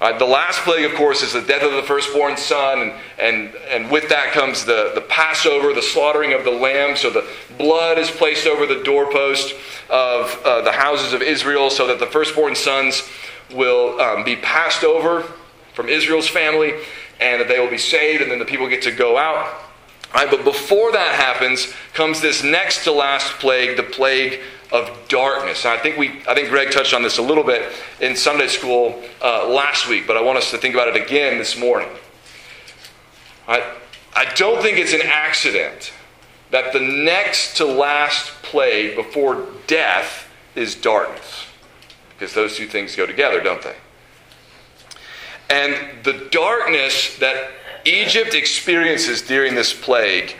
Uh, 0.00 0.18
the 0.18 0.24
last 0.24 0.62
plague, 0.62 0.84
of 0.84 0.96
course, 0.96 1.22
is 1.22 1.32
the 1.32 1.42
death 1.42 1.62
of 1.62 1.70
the 1.70 1.84
firstborn 1.84 2.36
son, 2.36 2.80
and, 2.80 2.92
and, 3.20 3.54
and 3.70 3.88
with 3.88 4.08
that 4.08 4.32
comes 4.32 4.64
the, 4.64 4.90
the 4.96 5.02
Passover, 5.02 5.72
the 5.72 5.80
slaughtering 5.80 6.32
of 6.32 6.42
the 6.42 6.50
lamb. 6.50 6.96
So 6.96 7.08
the 7.08 7.24
blood 7.56 7.98
is 7.98 8.10
placed 8.10 8.48
over 8.48 8.66
the 8.66 8.82
doorpost 8.82 9.54
of 9.88 10.42
uh, 10.44 10.62
the 10.62 10.72
houses 10.72 11.12
of 11.12 11.22
Israel 11.22 11.70
so 11.70 11.86
that 11.86 12.00
the 12.00 12.06
firstborn 12.08 12.56
sons 12.56 13.08
will 13.54 14.00
um, 14.00 14.24
be 14.24 14.34
passed 14.34 14.82
over 14.82 15.22
from 15.72 15.88
Israel's 15.88 16.28
family 16.28 16.74
and 17.22 17.40
that 17.40 17.48
they 17.48 17.60
will 17.60 17.70
be 17.70 17.78
saved, 17.78 18.20
and 18.20 18.30
then 18.30 18.38
the 18.38 18.44
people 18.44 18.68
get 18.68 18.82
to 18.82 18.92
go 18.92 19.16
out. 19.16 19.46
But 20.12 20.44
before 20.44 20.92
that 20.92 21.14
happens, 21.14 21.72
comes 21.94 22.20
this 22.20 22.42
next 22.42 22.84
to 22.84 22.92
last 22.92 23.32
plague, 23.38 23.76
the 23.76 23.82
plague 23.82 24.40
of 24.70 24.90
darkness. 25.08 25.64
And 25.64 25.72
I 25.72 25.82
think 25.82 25.96
we, 25.96 26.22
I 26.28 26.34
think 26.34 26.48
Greg 26.48 26.70
touched 26.70 26.94
on 26.94 27.02
this 27.02 27.18
a 27.18 27.22
little 27.22 27.44
bit 27.44 27.72
in 28.00 28.16
Sunday 28.16 28.48
school 28.48 29.02
uh, 29.22 29.48
last 29.48 29.88
week, 29.88 30.06
but 30.06 30.16
I 30.16 30.22
want 30.22 30.38
us 30.38 30.50
to 30.50 30.58
think 30.58 30.74
about 30.74 30.88
it 30.88 30.96
again 30.96 31.38
this 31.38 31.58
morning. 31.58 31.88
I, 33.46 33.62
I 34.14 34.32
don't 34.34 34.60
think 34.62 34.78
it's 34.78 34.92
an 34.92 35.02
accident 35.04 35.92
that 36.50 36.72
the 36.72 36.80
next 36.80 37.56
to 37.58 37.64
last 37.64 38.30
plague 38.42 38.96
before 38.96 39.46
death 39.66 40.28
is 40.54 40.74
darkness, 40.74 41.46
because 42.10 42.34
those 42.34 42.56
two 42.56 42.66
things 42.66 42.94
go 42.94 43.06
together, 43.06 43.40
don't 43.40 43.62
they? 43.62 43.76
And 45.52 46.02
the 46.02 46.14
darkness 46.30 47.18
that 47.18 47.50
Egypt 47.84 48.32
experiences 48.32 49.20
during 49.20 49.54
this 49.54 49.74
plague 49.74 50.34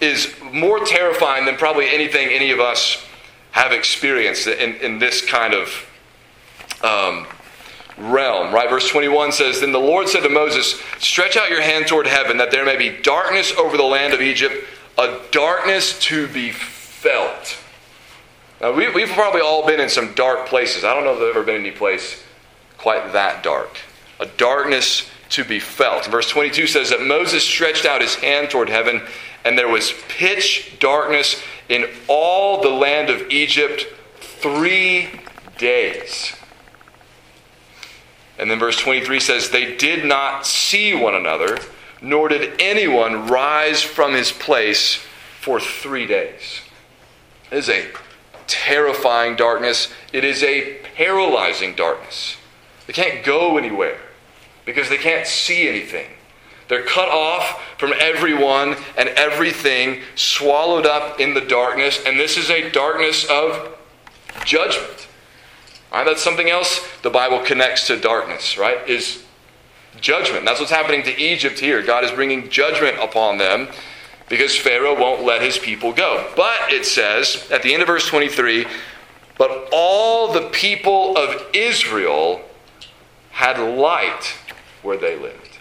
is 0.00 0.34
more 0.42 0.82
terrifying 0.86 1.44
than 1.44 1.56
probably 1.56 1.86
anything 1.90 2.30
any 2.30 2.50
of 2.50 2.58
us 2.58 3.04
have 3.50 3.72
experienced 3.72 4.46
in, 4.46 4.76
in 4.76 4.98
this 4.98 5.22
kind 5.22 5.52
of 5.52 5.86
um, 6.82 7.26
realm. 7.98 8.54
Right? 8.54 8.70
Verse 8.70 8.88
21 8.88 9.32
says 9.32 9.60
Then 9.60 9.72
the 9.72 9.78
Lord 9.78 10.08
said 10.08 10.22
to 10.22 10.30
Moses, 10.30 10.80
Stretch 10.98 11.36
out 11.36 11.50
your 11.50 11.60
hand 11.60 11.86
toward 11.86 12.06
heaven, 12.06 12.38
that 12.38 12.50
there 12.50 12.64
may 12.64 12.78
be 12.78 13.02
darkness 13.02 13.52
over 13.52 13.76
the 13.76 13.82
land 13.82 14.14
of 14.14 14.22
Egypt, 14.22 14.54
a 14.96 15.20
darkness 15.30 15.98
to 16.04 16.26
be 16.28 16.52
felt. 16.52 17.58
Now, 18.62 18.72
we, 18.72 18.90
we've 18.90 19.10
probably 19.10 19.42
all 19.42 19.66
been 19.66 19.78
in 19.78 19.90
some 19.90 20.14
dark 20.14 20.46
places. 20.46 20.84
I 20.84 20.94
don't 20.94 21.04
know 21.04 21.12
if 21.12 21.18
there's 21.18 21.36
ever 21.36 21.44
been 21.44 21.60
any 21.60 21.70
place 21.70 22.24
quite 22.78 23.12
that 23.12 23.42
dark. 23.42 23.78
A 24.20 24.26
darkness 24.26 25.08
to 25.30 25.44
be 25.44 25.60
felt. 25.60 26.06
Verse 26.06 26.28
22 26.28 26.66
says 26.66 26.90
that 26.90 27.02
Moses 27.02 27.44
stretched 27.44 27.84
out 27.84 28.00
his 28.00 28.14
hand 28.16 28.50
toward 28.50 28.68
heaven, 28.68 29.02
and 29.44 29.58
there 29.58 29.68
was 29.68 29.92
pitch 30.08 30.78
darkness 30.80 31.42
in 31.68 31.86
all 32.08 32.62
the 32.62 32.70
land 32.70 33.10
of 33.10 33.30
Egypt 33.30 33.86
three 34.16 35.08
days. 35.58 36.34
And 38.38 38.50
then 38.50 38.58
verse 38.58 38.78
23 38.78 39.20
says, 39.20 39.50
They 39.50 39.76
did 39.76 40.04
not 40.04 40.46
see 40.46 40.94
one 40.94 41.14
another, 41.14 41.58
nor 42.00 42.28
did 42.28 42.60
anyone 42.60 43.26
rise 43.26 43.82
from 43.82 44.14
his 44.14 44.32
place 44.32 45.00
for 45.40 45.60
three 45.60 46.06
days. 46.06 46.60
It 47.50 47.58
is 47.58 47.68
a 47.68 47.88
terrifying 48.46 49.36
darkness. 49.36 49.92
It 50.12 50.24
is 50.24 50.42
a 50.42 50.78
paralyzing 50.96 51.74
darkness. 51.74 52.36
They 52.86 52.92
can't 52.92 53.24
go 53.24 53.58
anywhere 53.58 53.98
because 54.68 54.90
they 54.90 54.98
can't 54.98 55.26
see 55.26 55.66
anything. 55.66 56.06
They're 56.68 56.84
cut 56.84 57.08
off 57.08 57.64
from 57.78 57.94
everyone 57.98 58.76
and 58.98 59.08
everything, 59.08 60.02
swallowed 60.14 60.84
up 60.84 61.18
in 61.18 61.32
the 61.32 61.40
darkness, 61.40 62.02
and 62.04 62.20
this 62.20 62.36
is 62.36 62.50
a 62.50 62.70
darkness 62.70 63.24
of 63.30 63.78
judgment. 64.44 65.08
Right? 65.90 66.04
That's 66.04 66.22
something 66.22 66.50
else 66.50 66.86
the 67.00 67.08
Bible 67.08 67.40
connects 67.40 67.86
to 67.86 67.98
darkness, 67.98 68.58
right? 68.58 68.86
Is 68.86 69.24
judgment. 70.02 70.44
That's 70.44 70.60
what's 70.60 70.70
happening 70.70 71.02
to 71.04 71.18
Egypt 71.18 71.58
here. 71.58 71.82
God 71.82 72.04
is 72.04 72.10
bringing 72.10 72.50
judgment 72.50 72.98
upon 73.00 73.38
them 73.38 73.68
because 74.28 74.54
Pharaoh 74.54 75.00
won't 75.00 75.24
let 75.24 75.40
his 75.40 75.56
people 75.56 75.94
go. 75.94 76.30
But 76.36 76.70
it 76.70 76.84
says 76.84 77.48
at 77.50 77.62
the 77.62 77.72
end 77.72 77.80
of 77.80 77.86
verse 77.86 78.06
23 78.06 78.66
but 79.38 79.68
all 79.72 80.32
the 80.32 80.50
people 80.50 81.16
of 81.16 81.46
Israel 81.54 82.42
had 83.30 83.56
light 83.56 84.34
where 84.82 84.96
they 84.96 85.18
lived. 85.18 85.58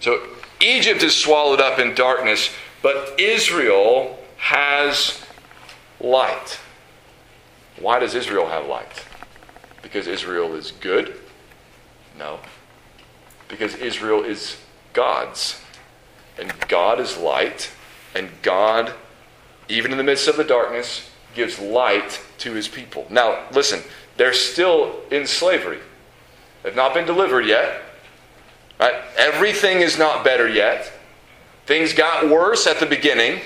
So 0.00 0.22
Egypt 0.60 1.02
is 1.02 1.14
swallowed 1.14 1.60
up 1.60 1.78
in 1.78 1.94
darkness, 1.94 2.50
but 2.82 3.18
Israel 3.18 4.18
has 4.36 5.20
light. 6.00 6.60
Why 7.80 7.98
does 7.98 8.14
Israel 8.14 8.46
have 8.46 8.66
light? 8.66 9.04
Because 9.82 10.06
Israel 10.06 10.54
is 10.54 10.72
good? 10.72 11.14
No. 12.18 12.40
Because 13.48 13.74
Israel 13.76 14.24
is 14.24 14.56
God's. 14.92 15.60
And 16.38 16.52
God 16.68 17.00
is 17.00 17.16
light, 17.16 17.70
and 18.14 18.30
God, 18.42 18.92
even 19.68 19.90
in 19.90 19.98
the 19.98 20.04
midst 20.04 20.28
of 20.28 20.36
the 20.36 20.44
darkness, 20.44 21.10
gives 21.34 21.58
light 21.58 22.20
to 22.38 22.52
his 22.52 22.68
people. 22.68 23.06
Now, 23.10 23.44
listen, 23.52 23.82
they're 24.16 24.32
still 24.32 25.00
in 25.10 25.26
slavery. 25.26 25.78
They've 26.62 26.76
not 26.76 26.94
been 26.94 27.06
delivered 27.06 27.46
yet. 27.46 27.82
Right? 28.78 28.94
Everything 29.16 29.80
is 29.80 29.98
not 29.98 30.24
better 30.24 30.48
yet. 30.48 30.92
Things 31.66 31.92
got 31.92 32.28
worse 32.28 32.66
at 32.66 32.80
the 32.80 32.86
beginning. 32.86 33.40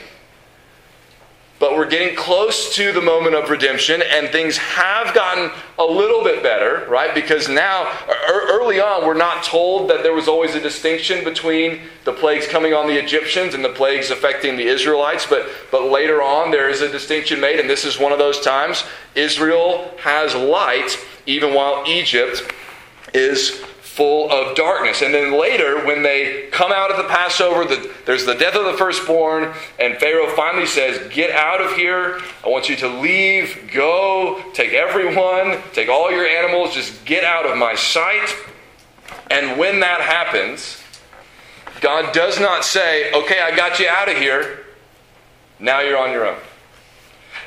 But 1.58 1.76
we're 1.76 1.88
getting 1.88 2.16
close 2.16 2.74
to 2.74 2.92
the 2.92 3.00
moment 3.00 3.36
of 3.36 3.48
redemption, 3.48 4.02
and 4.02 4.30
things 4.30 4.56
have 4.56 5.14
gotten 5.14 5.52
a 5.78 5.84
little 5.84 6.24
bit 6.24 6.42
better, 6.42 6.84
right? 6.90 7.14
Because 7.14 7.48
now, 7.48 7.88
early 8.28 8.80
on, 8.80 9.06
we're 9.06 9.14
not 9.14 9.44
told 9.44 9.88
that 9.88 10.02
there 10.02 10.12
was 10.12 10.26
always 10.26 10.56
a 10.56 10.60
distinction 10.60 11.22
between 11.22 11.82
the 12.04 12.12
plagues 12.12 12.48
coming 12.48 12.74
on 12.74 12.88
the 12.88 12.98
Egyptians 12.98 13.54
and 13.54 13.64
the 13.64 13.68
plagues 13.68 14.10
affecting 14.10 14.56
the 14.56 14.66
Israelites, 14.66 15.24
but, 15.24 15.48
but 15.70 15.84
later 15.84 16.20
on, 16.20 16.50
there 16.50 16.68
is 16.68 16.80
a 16.80 16.90
distinction 16.90 17.40
made, 17.40 17.60
and 17.60 17.70
this 17.70 17.84
is 17.84 17.96
one 17.96 18.10
of 18.10 18.18
those 18.18 18.40
times. 18.40 18.82
Israel 19.14 19.88
has 20.00 20.34
light, 20.34 20.98
even 21.26 21.54
while 21.54 21.84
Egypt 21.86 22.42
is 23.14 23.62
full 23.92 24.30
of 24.30 24.56
darkness. 24.56 25.02
And 25.02 25.12
then 25.12 25.38
later, 25.38 25.84
when 25.84 26.02
they 26.02 26.48
come 26.50 26.72
out 26.72 26.90
of 26.90 26.96
the 26.96 27.04
Passover, 27.04 27.66
the, 27.66 27.92
there's 28.06 28.24
the 28.24 28.34
death 28.34 28.54
of 28.54 28.64
the 28.64 28.72
firstborn, 28.72 29.52
and 29.78 29.98
Pharaoh 29.98 30.34
finally 30.34 30.64
says, 30.64 31.12
Get 31.12 31.30
out 31.30 31.60
of 31.60 31.76
here. 31.76 32.18
I 32.42 32.48
want 32.48 32.70
you 32.70 32.76
to 32.76 32.88
leave, 32.88 33.70
go, 33.72 34.42
take 34.54 34.72
everyone, 34.72 35.58
take 35.74 35.90
all 35.90 36.10
your 36.10 36.26
animals, 36.26 36.72
just 36.72 37.04
get 37.04 37.22
out 37.22 37.44
of 37.44 37.58
my 37.58 37.74
sight. 37.74 38.34
And 39.30 39.58
when 39.58 39.80
that 39.80 40.00
happens, 40.00 40.82
God 41.82 42.14
does 42.14 42.40
not 42.40 42.64
say, 42.64 43.12
Okay, 43.12 43.40
I 43.40 43.54
got 43.54 43.78
you 43.78 43.88
out 43.88 44.08
of 44.08 44.16
here. 44.16 44.64
Now 45.60 45.80
you're 45.80 45.98
on 45.98 46.12
your 46.12 46.26
own. 46.26 46.38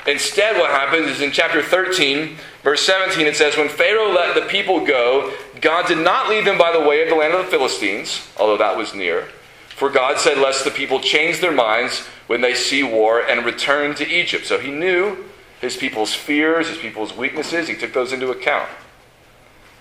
Instead, 0.07 0.57
what 0.57 0.69
happens 0.69 1.07
is 1.07 1.21
in 1.21 1.31
chapter 1.31 1.63
13, 1.63 2.37
verse 2.63 2.85
17, 2.85 3.25
it 3.25 3.35
says, 3.35 3.57
When 3.57 3.67
Pharaoh 3.67 4.11
let 4.11 4.35
the 4.35 4.41
people 4.47 4.85
go, 4.85 5.33
God 5.65 5.87
did 5.87 5.97
not 5.97 6.29
lead 6.29 6.45
them 6.45 6.59
by 6.59 6.71
the 6.71 6.79
way 6.79 7.01
of 7.01 7.09
the 7.09 7.15
land 7.15 7.33
of 7.33 7.43
the 7.43 7.49
Philistines, 7.49 8.27
although 8.37 8.57
that 8.57 8.77
was 8.77 8.93
near. 8.93 9.29
For 9.69 9.89
God 9.89 10.19
said, 10.19 10.37
Lest 10.37 10.63
the 10.63 10.69
people 10.69 10.99
change 10.99 11.41
their 11.41 11.51
minds 11.51 12.01
when 12.27 12.41
they 12.41 12.53
see 12.53 12.83
war 12.83 13.19
and 13.19 13.43
return 13.43 13.95
to 13.95 14.07
Egypt. 14.07 14.45
So 14.45 14.59
he 14.59 14.69
knew 14.69 15.25
his 15.59 15.75
people's 15.75 16.13
fears, 16.13 16.67
his 16.67 16.77
people's 16.77 17.17
weaknesses. 17.17 17.67
He 17.67 17.75
took 17.75 17.93
those 17.93 18.13
into 18.13 18.29
account. 18.29 18.69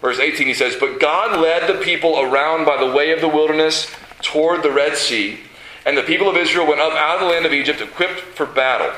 Verse 0.00 0.18
18, 0.18 0.46
he 0.46 0.54
says, 0.54 0.74
But 0.74 1.00
God 1.00 1.38
led 1.38 1.68
the 1.68 1.84
people 1.84 2.18
around 2.18 2.64
by 2.64 2.82
the 2.82 2.90
way 2.90 3.12
of 3.12 3.20
the 3.20 3.28
wilderness 3.28 3.94
toward 4.22 4.62
the 4.62 4.72
Red 4.72 4.96
Sea, 4.96 5.40
and 5.84 5.98
the 5.98 6.02
people 6.02 6.30
of 6.30 6.36
Israel 6.38 6.66
went 6.66 6.80
up 6.80 6.94
out 6.94 7.16
of 7.16 7.20
the 7.20 7.26
land 7.26 7.44
of 7.44 7.52
Egypt 7.52 7.82
equipped 7.82 8.20
for 8.20 8.46
battle. 8.46 8.90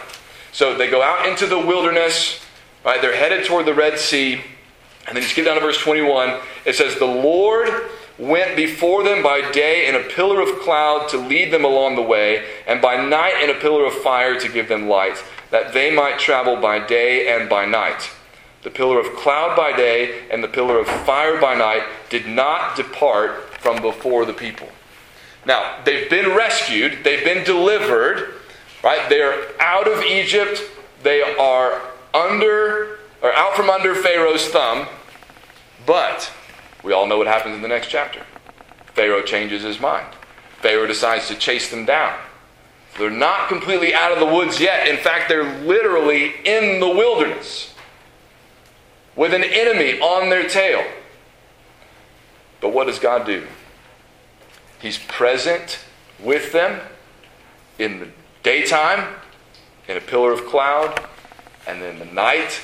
So 0.52 0.78
they 0.78 0.88
go 0.88 1.02
out 1.02 1.26
into 1.26 1.46
the 1.46 1.58
wilderness, 1.58 2.46
right? 2.84 3.02
They're 3.02 3.16
headed 3.16 3.44
toward 3.44 3.66
the 3.66 3.74
Red 3.74 3.98
Sea. 3.98 4.40
And 5.06 5.16
then 5.16 5.22
you 5.22 5.28
skip 5.28 5.44
down 5.44 5.54
to 5.54 5.60
verse 5.60 5.78
21. 5.78 6.40
It 6.64 6.74
says, 6.74 6.98
The 6.98 7.04
Lord 7.04 7.68
went 8.18 8.56
before 8.56 9.04
them 9.04 9.22
by 9.22 9.50
day 9.52 9.88
in 9.88 9.94
a 9.94 10.00
pillar 10.00 10.40
of 10.40 10.60
cloud 10.60 11.08
to 11.10 11.18
lead 11.18 11.52
them 11.52 11.64
along 11.64 11.96
the 11.96 12.02
way, 12.02 12.44
and 12.66 12.80
by 12.80 12.96
night 12.96 13.42
in 13.42 13.50
a 13.50 13.60
pillar 13.60 13.84
of 13.84 13.94
fire 13.94 14.38
to 14.40 14.48
give 14.48 14.68
them 14.68 14.88
light, 14.88 15.22
that 15.50 15.72
they 15.72 15.94
might 15.94 16.18
travel 16.18 16.56
by 16.56 16.84
day 16.84 17.28
and 17.28 17.48
by 17.48 17.66
night. 17.66 18.10
The 18.62 18.70
pillar 18.70 18.98
of 18.98 19.14
cloud 19.16 19.56
by 19.56 19.76
day 19.76 20.26
and 20.30 20.42
the 20.42 20.48
pillar 20.48 20.80
of 20.80 20.88
fire 20.88 21.40
by 21.40 21.54
night 21.54 21.84
did 22.10 22.26
not 22.26 22.74
depart 22.74 23.54
from 23.60 23.80
before 23.80 24.24
the 24.24 24.32
people. 24.32 24.68
Now, 25.44 25.78
they've 25.84 26.10
been 26.10 26.34
rescued, 26.34 27.04
they've 27.04 27.22
been 27.22 27.44
delivered, 27.44 28.34
Right? 28.86 29.08
They're 29.08 29.60
out 29.60 29.88
of 29.88 30.00
Egypt. 30.04 30.62
They 31.02 31.20
are 31.20 31.82
under 32.14 32.95
or 33.22 33.32
out 33.34 33.54
from 33.54 33.70
under 33.70 33.94
Pharaoh's 33.94 34.48
thumb. 34.48 34.86
But 35.84 36.32
we 36.82 36.92
all 36.92 37.06
know 37.06 37.18
what 37.18 37.26
happens 37.26 37.54
in 37.54 37.62
the 37.62 37.68
next 37.68 37.88
chapter. 37.88 38.22
Pharaoh 38.94 39.22
changes 39.22 39.62
his 39.62 39.80
mind. 39.80 40.06
Pharaoh 40.60 40.86
decides 40.86 41.28
to 41.28 41.34
chase 41.34 41.70
them 41.70 41.84
down. 41.84 42.18
They're 42.98 43.10
not 43.10 43.48
completely 43.48 43.94
out 43.94 44.12
of 44.12 44.18
the 44.18 44.26
woods 44.26 44.58
yet. 44.58 44.88
In 44.88 44.96
fact, 44.96 45.28
they're 45.28 45.60
literally 45.60 46.32
in 46.44 46.80
the 46.80 46.88
wilderness 46.88 47.74
with 49.14 49.34
an 49.34 49.44
enemy 49.44 50.00
on 50.00 50.30
their 50.30 50.48
tail. 50.48 50.84
But 52.60 52.72
what 52.72 52.86
does 52.86 52.98
God 52.98 53.26
do? 53.26 53.46
He's 54.78 54.98
present 54.98 55.78
with 56.18 56.52
them 56.52 56.80
in 57.78 57.98
the 57.98 58.08
daytime 58.42 59.14
in 59.88 59.96
a 59.96 60.00
pillar 60.00 60.32
of 60.32 60.46
cloud, 60.46 61.04
and 61.66 61.82
then 61.82 61.98
the 61.98 62.06
night 62.06 62.60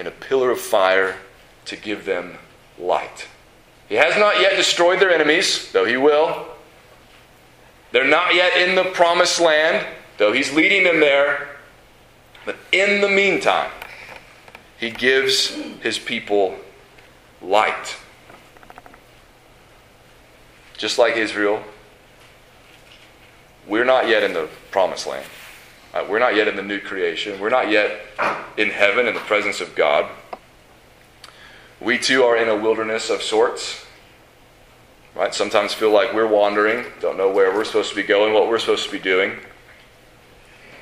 in 0.00 0.06
a 0.06 0.10
pillar 0.10 0.50
of 0.50 0.58
fire 0.58 1.18
to 1.66 1.76
give 1.76 2.06
them 2.06 2.38
light. 2.78 3.28
He 3.86 3.96
has 3.96 4.16
not 4.16 4.40
yet 4.40 4.56
destroyed 4.56 4.98
their 4.98 5.10
enemies, 5.10 5.70
though 5.72 5.84
he 5.84 5.98
will. 5.98 6.46
They're 7.92 8.08
not 8.08 8.34
yet 8.34 8.56
in 8.56 8.76
the 8.76 8.84
promised 8.84 9.40
land, 9.40 9.86
though 10.16 10.32
he's 10.32 10.54
leading 10.54 10.84
them 10.84 11.00
there. 11.00 11.48
But 12.46 12.56
in 12.72 13.02
the 13.02 13.08
meantime, 13.08 13.70
he 14.78 14.90
gives 14.90 15.50
his 15.82 15.98
people 15.98 16.56
light. 17.42 17.96
Just 20.78 20.98
like 20.98 21.16
Israel, 21.16 21.62
we're 23.66 23.84
not 23.84 24.08
yet 24.08 24.22
in 24.22 24.32
the 24.32 24.48
promised 24.70 25.06
land. 25.06 25.26
Uh, 25.92 26.06
we're 26.08 26.20
not 26.20 26.36
yet 26.36 26.46
in 26.46 26.56
the 26.56 26.62
new 26.62 26.80
creation. 26.80 27.40
We're 27.40 27.50
not 27.50 27.70
yet 27.70 28.00
in 28.56 28.70
heaven 28.70 29.06
in 29.06 29.14
the 29.14 29.20
presence 29.20 29.60
of 29.60 29.74
God. 29.74 30.08
We 31.80 31.98
too 31.98 32.22
are 32.22 32.36
in 32.36 32.48
a 32.48 32.56
wilderness 32.56 33.10
of 33.10 33.22
sorts. 33.22 33.84
Right? 35.14 35.34
Sometimes 35.34 35.74
feel 35.74 35.90
like 35.90 36.14
we're 36.14 36.28
wandering, 36.28 36.84
don't 37.00 37.16
know 37.16 37.30
where 37.30 37.52
we're 37.52 37.64
supposed 37.64 37.90
to 37.90 37.96
be 37.96 38.04
going, 38.04 38.32
what 38.32 38.48
we're 38.48 38.60
supposed 38.60 38.86
to 38.86 38.92
be 38.92 39.00
doing. 39.00 39.32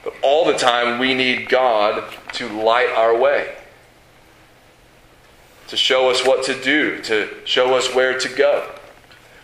But 0.04 0.14
all 0.22 0.44
the 0.44 0.54
time, 0.54 0.98
we 0.98 1.14
need 1.14 1.48
God 1.48 2.04
to 2.34 2.48
light 2.48 2.90
our 2.90 3.16
way, 3.16 3.56
to 5.68 5.76
show 5.76 6.10
us 6.10 6.26
what 6.26 6.44
to 6.44 6.62
do, 6.62 7.00
to 7.02 7.28
show 7.44 7.74
us 7.74 7.94
where 7.94 8.18
to 8.18 8.28
go. 8.28 8.70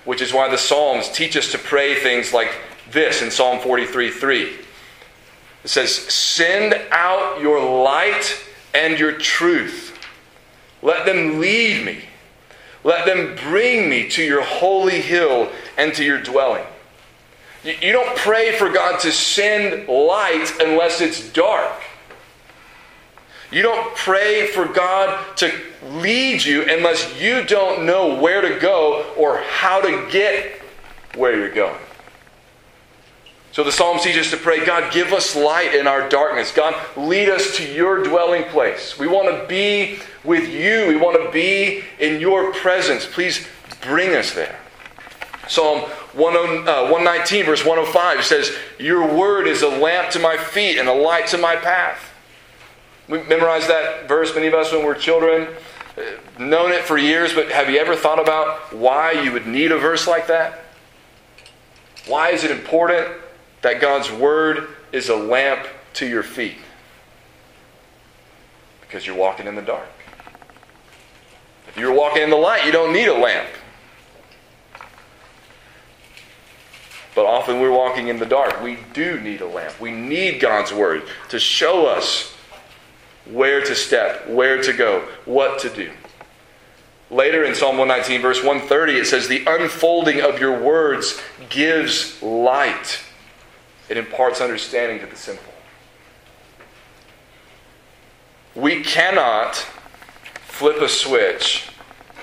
Which 0.04 0.20
is 0.20 0.34
why 0.34 0.50
the 0.50 0.58
Psalms 0.58 1.08
teach 1.10 1.34
us 1.34 1.50
to 1.52 1.58
pray 1.58 1.94
things 1.94 2.34
like 2.34 2.52
this 2.90 3.22
in 3.22 3.30
Psalm 3.30 3.58
43 3.60 4.10
3. 4.10 4.58
It 5.64 5.68
says, 5.70 5.92
Send 5.92 6.74
out 6.90 7.40
your 7.40 7.82
light 7.82 8.38
and 8.74 8.98
your 8.98 9.12
truth. 9.12 9.98
Let 10.82 11.06
them 11.06 11.40
lead 11.40 11.84
me. 11.84 12.04
Let 12.84 13.06
them 13.06 13.34
bring 13.48 13.88
me 13.88 14.08
to 14.10 14.22
your 14.22 14.42
holy 14.42 15.00
hill 15.00 15.50
and 15.78 15.94
to 15.94 16.04
your 16.04 16.20
dwelling. 16.20 16.64
You 17.64 17.92
don't 17.92 18.14
pray 18.18 18.58
for 18.58 18.68
God 18.68 19.00
to 19.00 19.10
send 19.10 19.88
light 19.88 20.52
unless 20.60 21.00
it's 21.00 21.32
dark. 21.32 21.80
You 23.50 23.62
don't 23.62 23.96
pray 23.96 24.48
for 24.48 24.66
God 24.66 25.36
to 25.38 25.50
lead 25.82 26.44
you 26.44 26.62
unless 26.68 27.18
you 27.18 27.42
don't 27.44 27.86
know 27.86 28.20
where 28.20 28.42
to 28.42 28.58
go 28.58 29.14
or 29.16 29.38
how 29.38 29.80
to 29.80 30.10
get 30.10 30.60
where 31.14 31.38
you're 31.38 31.54
going. 31.54 31.78
So 33.54 33.62
the 33.62 33.70
psalm 33.70 34.00
teach 34.00 34.18
us 34.18 34.30
to 34.30 34.36
pray, 34.36 34.66
God, 34.66 34.92
give 34.92 35.12
us 35.12 35.36
light 35.36 35.76
in 35.76 35.86
our 35.86 36.08
darkness. 36.08 36.50
God, 36.50 36.74
lead 36.96 37.28
us 37.28 37.56
to 37.56 37.72
your 37.72 38.02
dwelling 38.02 38.42
place. 38.46 38.98
We 38.98 39.06
want 39.06 39.28
to 39.28 39.46
be 39.46 40.00
with 40.24 40.48
you. 40.48 40.88
We 40.88 40.96
want 40.96 41.24
to 41.24 41.30
be 41.30 41.84
in 42.00 42.20
your 42.20 42.52
presence. 42.52 43.06
Please 43.06 43.46
bring 43.80 44.16
us 44.16 44.34
there. 44.34 44.58
Psalm 45.46 45.82
119, 46.14 46.66
uh, 46.66 47.46
verse 47.46 47.64
105 47.64 48.24
says, 48.24 48.50
Your 48.80 49.06
word 49.16 49.46
is 49.46 49.62
a 49.62 49.68
lamp 49.68 50.10
to 50.10 50.18
my 50.18 50.36
feet 50.36 50.76
and 50.76 50.88
a 50.88 50.92
light 50.92 51.28
to 51.28 51.38
my 51.38 51.54
path. 51.54 52.12
We 53.08 53.22
memorized 53.22 53.68
that 53.68 54.08
verse, 54.08 54.34
many 54.34 54.48
of 54.48 54.54
us, 54.54 54.72
when 54.72 54.80
we 54.80 54.86
were 54.86 54.96
children, 54.96 55.46
uh, 55.96 56.42
known 56.42 56.72
it 56.72 56.82
for 56.82 56.98
years, 56.98 57.32
but 57.32 57.52
have 57.52 57.70
you 57.70 57.78
ever 57.78 57.94
thought 57.94 58.18
about 58.18 58.74
why 58.74 59.12
you 59.12 59.30
would 59.30 59.46
need 59.46 59.70
a 59.70 59.78
verse 59.78 60.08
like 60.08 60.26
that? 60.26 60.64
Why 62.08 62.30
is 62.30 62.42
it 62.42 62.50
important 62.50 63.20
that 63.64 63.80
God's 63.80 64.12
Word 64.12 64.68
is 64.92 65.08
a 65.08 65.16
lamp 65.16 65.66
to 65.94 66.06
your 66.06 66.22
feet. 66.22 66.58
Because 68.82 69.06
you're 69.06 69.16
walking 69.16 69.46
in 69.46 69.54
the 69.54 69.62
dark. 69.62 69.88
If 71.68 71.78
you're 71.78 71.94
walking 71.94 72.22
in 72.22 72.28
the 72.28 72.36
light, 72.36 72.66
you 72.66 72.72
don't 72.72 72.92
need 72.92 73.08
a 73.08 73.18
lamp. 73.18 73.48
But 77.14 77.24
often 77.24 77.58
we're 77.58 77.72
walking 77.72 78.08
in 78.08 78.18
the 78.18 78.26
dark. 78.26 78.62
We 78.62 78.78
do 78.92 79.18
need 79.20 79.40
a 79.40 79.48
lamp. 79.48 79.80
We 79.80 79.92
need 79.92 80.40
God's 80.40 80.72
Word 80.72 81.04
to 81.30 81.38
show 81.38 81.86
us 81.86 82.34
where 83.24 83.64
to 83.64 83.74
step, 83.74 84.28
where 84.28 84.60
to 84.62 84.74
go, 84.74 85.08
what 85.24 85.58
to 85.60 85.70
do. 85.70 85.90
Later 87.10 87.44
in 87.44 87.54
Psalm 87.54 87.78
119, 87.78 88.20
verse 88.20 88.44
130, 88.44 88.92
it 88.98 89.06
says, 89.06 89.26
The 89.26 89.44
unfolding 89.46 90.20
of 90.20 90.38
your 90.38 90.60
words 90.60 91.18
gives 91.48 92.22
light. 92.22 93.00
It 93.88 93.96
imparts 93.96 94.40
understanding 94.40 95.00
to 95.00 95.06
the 95.06 95.16
simple. 95.16 95.52
We 98.54 98.82
cannot 98.82 99.56
flip 100.46 100.80
a 100.80 100.88
switch 100.88 101.68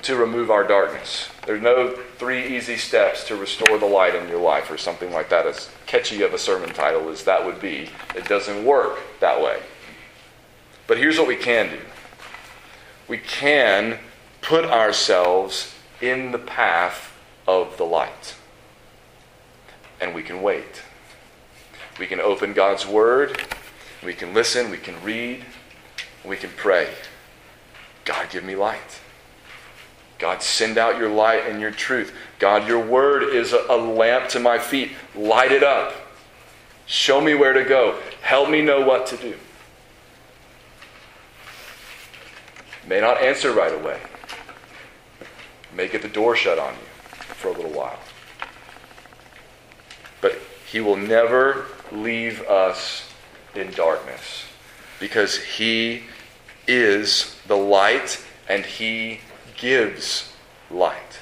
to 0.02 0.16
remove 0.16 0.50
our 0.50 0.64
darkness. 0.64 1.28
There's 1.46 1.62
no 1.62 1.90
three 2.16 2.56
easy 2.56 2.76
steps 2.76 3.24
to 3.28 3.36
restore 3.36 3.78
the 3.78 3.86
light 3.86 4.14
in 4.14 4.28
your 4.28 4.40
life 4.40 4.70
or 4.70 4.78
something 4.78 5.12
like 5.12 5.28
that, 5.28 5.46
as 5.46 5.70
catchy 5.86 6.22
of 6.22 6.34
a 6.34 6.38
sermon 6.38 6.70
title 6.70 7.08
as 7.08 7.24
that 7.24 7.44
would 7.44 7.60
be. 7.60 7.90
It 8.16 8.26
doesn't 8.26 8.64
work 8.64 8.98
that 9.20 9.40
way. 9.40 9.60
But 10.86 10.98
here's 10.98 11.18
what 11.18 11.28
we 11.28 11.36
can 11.36 11.70
do 11.70 11.78
we 13.08 13.18
can 13.18 13.98
put 14.40 14.64
ourselves 14.64 15.74
in 16.00 16.32
the 16.32 16.38
path 16.38 17.12
of 17.46 17.76
the 17.76 17.84
light, 17.84 18.34
and 20.00 20.14
we 20.14 20.22
can 20.22 20.42
wait. 20.42 20.82
We 21.98 22.06
can 22.06 22.20
open 22.20 22.52
God's 22.52 22.86
Word, 22.86 23.40
we 24.02 24.14
can 24.14 24.34
listen, 24.34 24.70
we 24.70 24.78
can 24.78 25.02
read, 25.02 25.44
we 26.24 26.36
can 26.36 26.50
pray. 26.56 26.88
God, 28.04 28.30
give 28.30 28.44
me 28.44 28.56
light. 28.56 29.00
God, 30.18 30.40
send 30.40 30.78
out 30.78 30.98
your 30.98 31.08
light 31.08 31.46
and 31.48 31.60
your 31.60 31.72
truth. 31.72 32.14
God, 32.38 32.68
your 32.68 32.78
word 32.78 33.24
is 33.24 33.52
a, 33.52 33.76
lamp 33.76 34.28
to 34.30 34.40
my 34.40 34.56
feet. 34.56 34.92
Light 35.16 35.50
it 35.50 35.64
up. 35.64 35.92
Show 36.86 37.20
me 37.20 37.34
where 37.34 37.52
to 37.52 37.64
go. 37.64 37.98
Help 38.20 38.48
me 38.48 38.62
know 38.62 38.86
what 38.86 39.06
to 39.08 39.16
do. 39.16 39.34
May 42.86 43.00
not 43.00 43.20
answer 43.20 43.52
right 43.52 43.74
away. 43.74 44.00
May 45.74 45.88
get 45.88 46.02
the 46.02 46.08
door 46.08 46.36
shut 46.36 46.56
on 46.56 46.74
you 46.74 46.80
for 47.34 47.48
a 47.48 47.52
little 47.52 47.72
while. 47.72 47.98
But 50.20 50.38
he 50.72 50.80
will 50.80 50.96
never 50.96 51.66
leave 51.92 52.40
us 52.48 53.06
in 53.54 53.70
darkness 53.72 54.46
because 54.98 55.36
He 55.36 56.04
is 56.66 57.36
the 57.46 57.58
light 57.58 58.24
and 58.48 58.64
He 58.64 59.20
gives 59.58 60.32
light. 60.70 61.18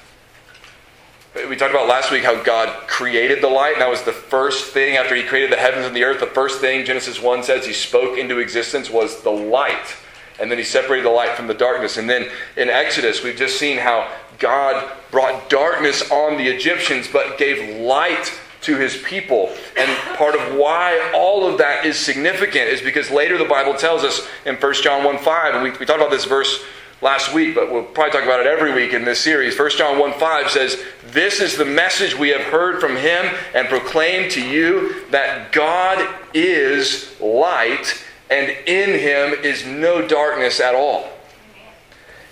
We 1.34 1.56
talked 1.56 1.74
about 1.74 1.88
last 1.88 2.12
week 2.12 2.22
how 2.22 2.40
God 2.44 2.86
created 2.86 3.42
the 3.42 3.48
light, 3.48 3.72
and 3.72 3.82
that 3.82 3.90
was 3.90 4.02
the 4.02 4.12
first 4.12 4.72
thing 4.72 4.96
after 4.96 5.16
He 5.16 5.24
created 5.24 5.50
the 5.50 5.56
heavens 5.56 5.84
and 5.84 5.96
the 5.96 6.04
earth. 6.04 6.20
The 6.20 6.26
first 6.26 6.60
thing 6.60 6.84
Genesis 6.84 7.20
1 7.20 7.42
says 7.42 7.66
He 7.66 7.72
spoke 7.72 8.16
into 8.16 8.38
existence 8.38 8.88
was 8.88 9.20
the 9.22 9.30
light. 9.30 9.96
And 10.38 10.48
then 10.48 10.58
He 10.58 10.64
separated 10.64 11.04
the 11.04 11.10
light 11.10 11.36
from 11.36 11.48
the 11.48 11.54
darkness. 11.54 11.96
And 11.96 12.08
then 12.08 12.28
in 12.56 12.70
Exodus, 12.70 13.24
we've 13.24 13.36
just 13.36 13.58
seen 13.58 13.78
how 13.78 14.08
God 14.38 14.92
brought 15.10 15.50
darkness 15.50 16.08
on 16.12 16.36
the 16.36 16.46
Egyptians, 16.46 17.08
but 17.12 17.36
gave 17.36 17.80
light 17.80 18.32
to 18.62 18.76
his 18.76 18.96
people. 18.98 19.54
And 19.76 20.16
part 20.16 20.34
of 20.34 20.56
why 20.56 21.12
all 21.14 21.46
of 21.46 21.58
that 21.58 21.84
is 21.84 21.98
significant 21.98 22.68
is 22.68 22.80
because 22.80 23.10
later 23.10 23.38
the 23.38 23.44
Bible 23.44 23.74
tells 23.74 24.04
us 24.04 24.26
in 24.44 24.56
1 24.56 24.74
John 24.74 25.04
1 25.04 25.18
5, 25.18 25.54
and 25.54 25.62
we, 25.62 25.70
we 25.70 25.86
talked 25.86 26.00
about 26.00 26.10
this 26.10 26.24
verse 26.24 26.62
last 27.02 27.32
week, 27.32 27.54
but 27.54 27.72
we'll 27.72 27.82
probably 27.82 28.12
talk 28.12 28.24
about 28.24 28.40
it 28.40 28.46
every 28.46 28.74
week 28.74 28.92
in 28.92 29.04
this 29.04 29.20
series. 29.20 29.58
1 29.58 29.70
John 29.76 29.98
1 29.98 30.12
5 30.14 30.50
says, 30.50 30.82
This 31.06 31.40
is 31.40 31.56
the 31.56 31.64
message 31.64 32.16
we 32.16 32.28
have 32.30 32.42
heard 32.42 32.80
from 32.80 32.96
him 32.96 33.34
and 33.54 33.68
proclaimed 33.68 34.30
to 34.32 34.46
you 34.46 35.06
that 35.10 35.52
God 35.52 36.06
is 36.34 37.18
light, 37.20 38.04
and 38.30 38.50
in 38.66 38.90
him 38.90 39.44
is 39.44 39.64
no 39.64 40.06
darkness 40.06 40.60
at 40.60 40.74
all. 40.74 41.08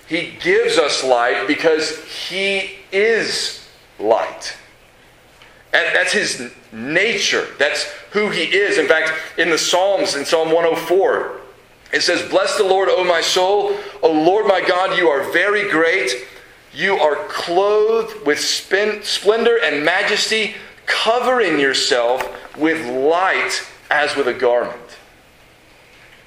He 0.06 0.36
gives 0.40 0.78
us 0.78 1.04
light 1.04 1.46
because 1.46 2.02
he 2.04 2.76
is 2.92 3.68
light. 3.98 4.56
That's 5.72 6.12
his 6.12 6.52
nature. 6.72 7.46
That's 7.58 7.84
who 8.12 8.30
he 8.30 8.44
is. 8.44 8.78
In 8.78 8.86
fact, 8.86 9.12
in 9.38 9.50
the 9.50 9.58
Psalms, 9.58 10.14
in 10.14 10.24
Psalm 10.24 10.48
104, 10.52 11.40
it 11.92 12.02
says, 12.02 12.28
Bless 12.30 12.56
the 12.56 12.64
Lord, 12.64 12.88
O 12.90 13.04
my 13.04 13.20
soul. 13.20 13.76
O 14.02 14.12
Lord 14.12 14.46
my 14.46 14.60
God, 14.66 14.98
you 14.98 15.08
are 15.08 15.30
very 15.30 15.70
great. 15.70 16.10
You 16.74 16.96
are 16.96 17.16
clothed 17.28 18.26
with 18.26 18.40
splendor 18.40 19.58
and 19.62 19.84
majesty, 19.84 20.54
covering 20.86 21.58
yourself 21.58 22.22
with 22.56 22.86
light 22.86 23.66
as 23.90 24.14
with 24.16 24.28
a 24.28 24.34
garment. 24.34 24.98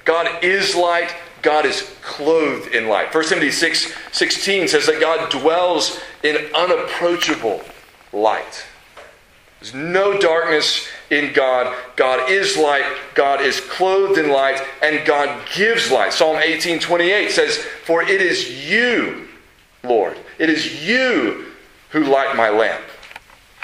God 0.04 0.42
is 0.42 0.74
light. 0.74 1.14
God 1.42 1.64
is 1.64 1.92
clothed 2.02 2.72
in 2.72 2.88
light. 2.88 3.12
1 3.12 3.24
Timothy 3.24 3.50
6 3.50 3.92
16 4.12 4.68
says 4.68 4.86
that 4.86 5.00
God 5.00 5.30
dwells 5.30 6.00
in 6.22 6.36
unapproachable 6.54 7.60
light. 8.12 8.64
There's 9.62 9.74
no 9.74 10.18
darkness 10.18 10.88
in 11.08 11.32
God. 11.32 11.72
God 11.94 12.28
is 12.28 12.56
light. 12.56 12.84
God 13.14 13.40
is 13.40 13.60
clothed 13.60 14.18
in 14.18 14.28
light, 14.28 14.60
and 14.82 15.06
God 15.06 15.46
gives 15.54 15.88
light. 15.88 16.12
Psalm 16.12 16.38
18 16.42 16.80
28 16.80 17.30
says, 17.30 17.58
For 17.58 18.02
it 18.02 18.20
is 18.20 18.68
you, 18.68 19.28
Lord, 19.84 20.18
it 20.40 20.50
is 20.50 20.84
you 20.84 21.52
who 21.90 22.02
light 22.02 22.34
my 22.34 22.50
lamp. 22.50 22.82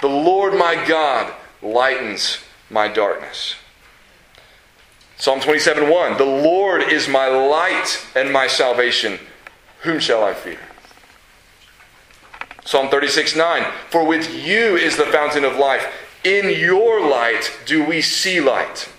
The 0.01 0.07
Lord 0.07 0.55
my 0.55 0.87
God 0.87 1.35
lightens 1.63 2.39
my 2.71 2.87
darkness. 2.87 3.57
Psalm 5.17 5.41
27 5.41 5.91
1 5.91 6.17
The 6.17 6.25
Lord 6.25 6.83
is 6.83 7.09
my 7.09 7.27
light 7.27 8.07
and 8.15 8.33
my 8.33 8.47
salvation. 8.47 9.19
Whom 9.81 9.99
shall 9.99 10.23
I 10.23 10.33
fear? 10.33 10.61
Psalm 12.69 12.91
36 12.91 13.35
9 13.35 13.73
For 13.89 14.05
with 14.05 14.31
you 14.45 14.77
is 14.77 14.99
the 14.99 15.07
fountain 15.07 15.43
of 15.43 15.57
life. 15.57 15.91
In 16.23 16.51
your 16.51 17.01
light 17.01 17.51
do 17.65 17.83
we 17.83 18.03
see 18.03 18.43
light. 18.43 18.91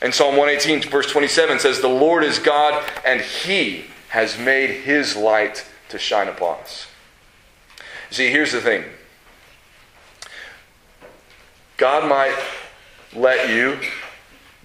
And 0.00 0.14
Psalm 0.14 0.38
118, 0.38 0.90
verse 0.90 1.06
27 1.12 1.58
says, 1.58 1.82
The 1.82 1.88
Lord 1.88 2.24
is 2.24 2.38
God, 2.38 2.82
and 3.04 3.20
He 3.20 3.84
has 4.08 4.38
made 4.38 4.70
His 4.70 5.16
light 5.16 5.66
to 5.90 5.98
shine 5.98 6.28
upon 6.28 6.60
us. 6.60 6.86
See, 8.10 8.30
here's 8.30 8.52
the 8.52 8.62
thing 8.62 8.84
God 11.76 12.08
might 12.08 12.42
let 13.14 13.50
you 13.50 13.80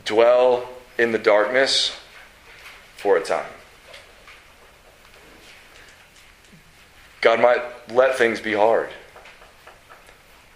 dwell 0.06 0.70
in 0.98 1.12
the 1.12 1.20
darkness 1.20 2.00
for 2.96 3.18
a 3.18 3.22
time. 3.22 3.52
God 7.24 7.40
might 7.40 7.62
let 7.90 8.18
things 8.18 8.42
be 8.42 8.52
hard. 8.52 8.90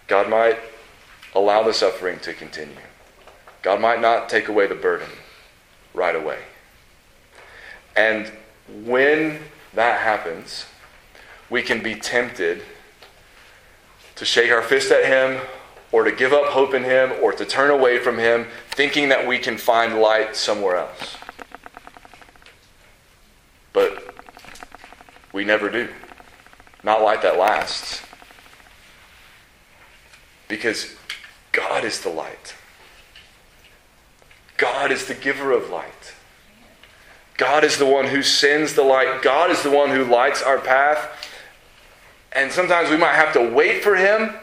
God 0.07 0.29
might 0.29 0.59
allow 1.33 1.63
the 1.63 1.73
suffering 1.73 2.19
to 2.19 2.33
continue. 2.33 2.75
God 3.61 3.79
might 3.79 4.01
not 4.01 4.27
take 4.27 4.49
away 4.49 4.67
the 4.67 4.75
burden 4.75 5.07
right 5.93 6.13
away. 6.13 6.39
And 7.95 8.29
when 8.83 9.39
that 9.75 10.01
happens, 10.01 10.65
we 11.49 11.61
can 11.61 11.81
be 11.81 11.95
tempted 11.95 12.61
to 14.15 14.25
shake 14.25 14.51
our 14.51 14.61
fist 14.61 14.91
at 14.91 15.05
Him 15.05 15.39
or 15.93 16.03
to 16.03 16.11
give 16.11 16.33
up 16.33 16.47
hope 16.47 16.73
in 16.73 16.83
Him 16.83 17.13
or 17.21 17.31
to 17.31 17.45
turn 17.45 17.71
away 17.71 17.97
from 17.97 18.17
Him, 18.17 18.45
thinking 18.71 19.07
that 19.07 19.25
we 19.25 19.39
can 19.39 19.57
find 19.57 20.01
light 20.01 20.35
somewhere 20.35 20.75
else. 20.75 21.15
But 23.71 24.13
we 25.31 25.45
never 25.45 25.69
do. 25.69 25.87
Not 26.83 27.01
light 27.01 27.21
that 27.21 27.37
lasts. 27.37 28.01
Because 30.47 30.95
God 31.51 31.83
is 31.83 32.01
the 32.01 32.09
light. 32.09 32.55
God 34.57 34.91
is 34.91 35.07
the 35.07 35.13
giver 35.13 35.51
of 35.51 35.69
light. 35.69 36.15
God 37.35 37.63
is 37.63 37.77
the 37.77 37.85
one 37.85 38.07
who 38.07 38.23
sends 38.23 38.73
the 38.73 38.83
light. 38.83 39.21
God 39.21 39.51
is 39.51 39.61
the 39.61 39.69
one 39.69 39.89
who 39.89 40.03
lights 40.03 40.41
our 40.41 40.57
path. 40.57 41.09
And 42.31 42.51
sometimes 42.51 42.89
we 42.89 42.97
might 42.97 43.15
have 43.15 43.33
to 43.33 43.49
wait 43.49 43.83
for 43.83 43.95
Him 43.95 44.33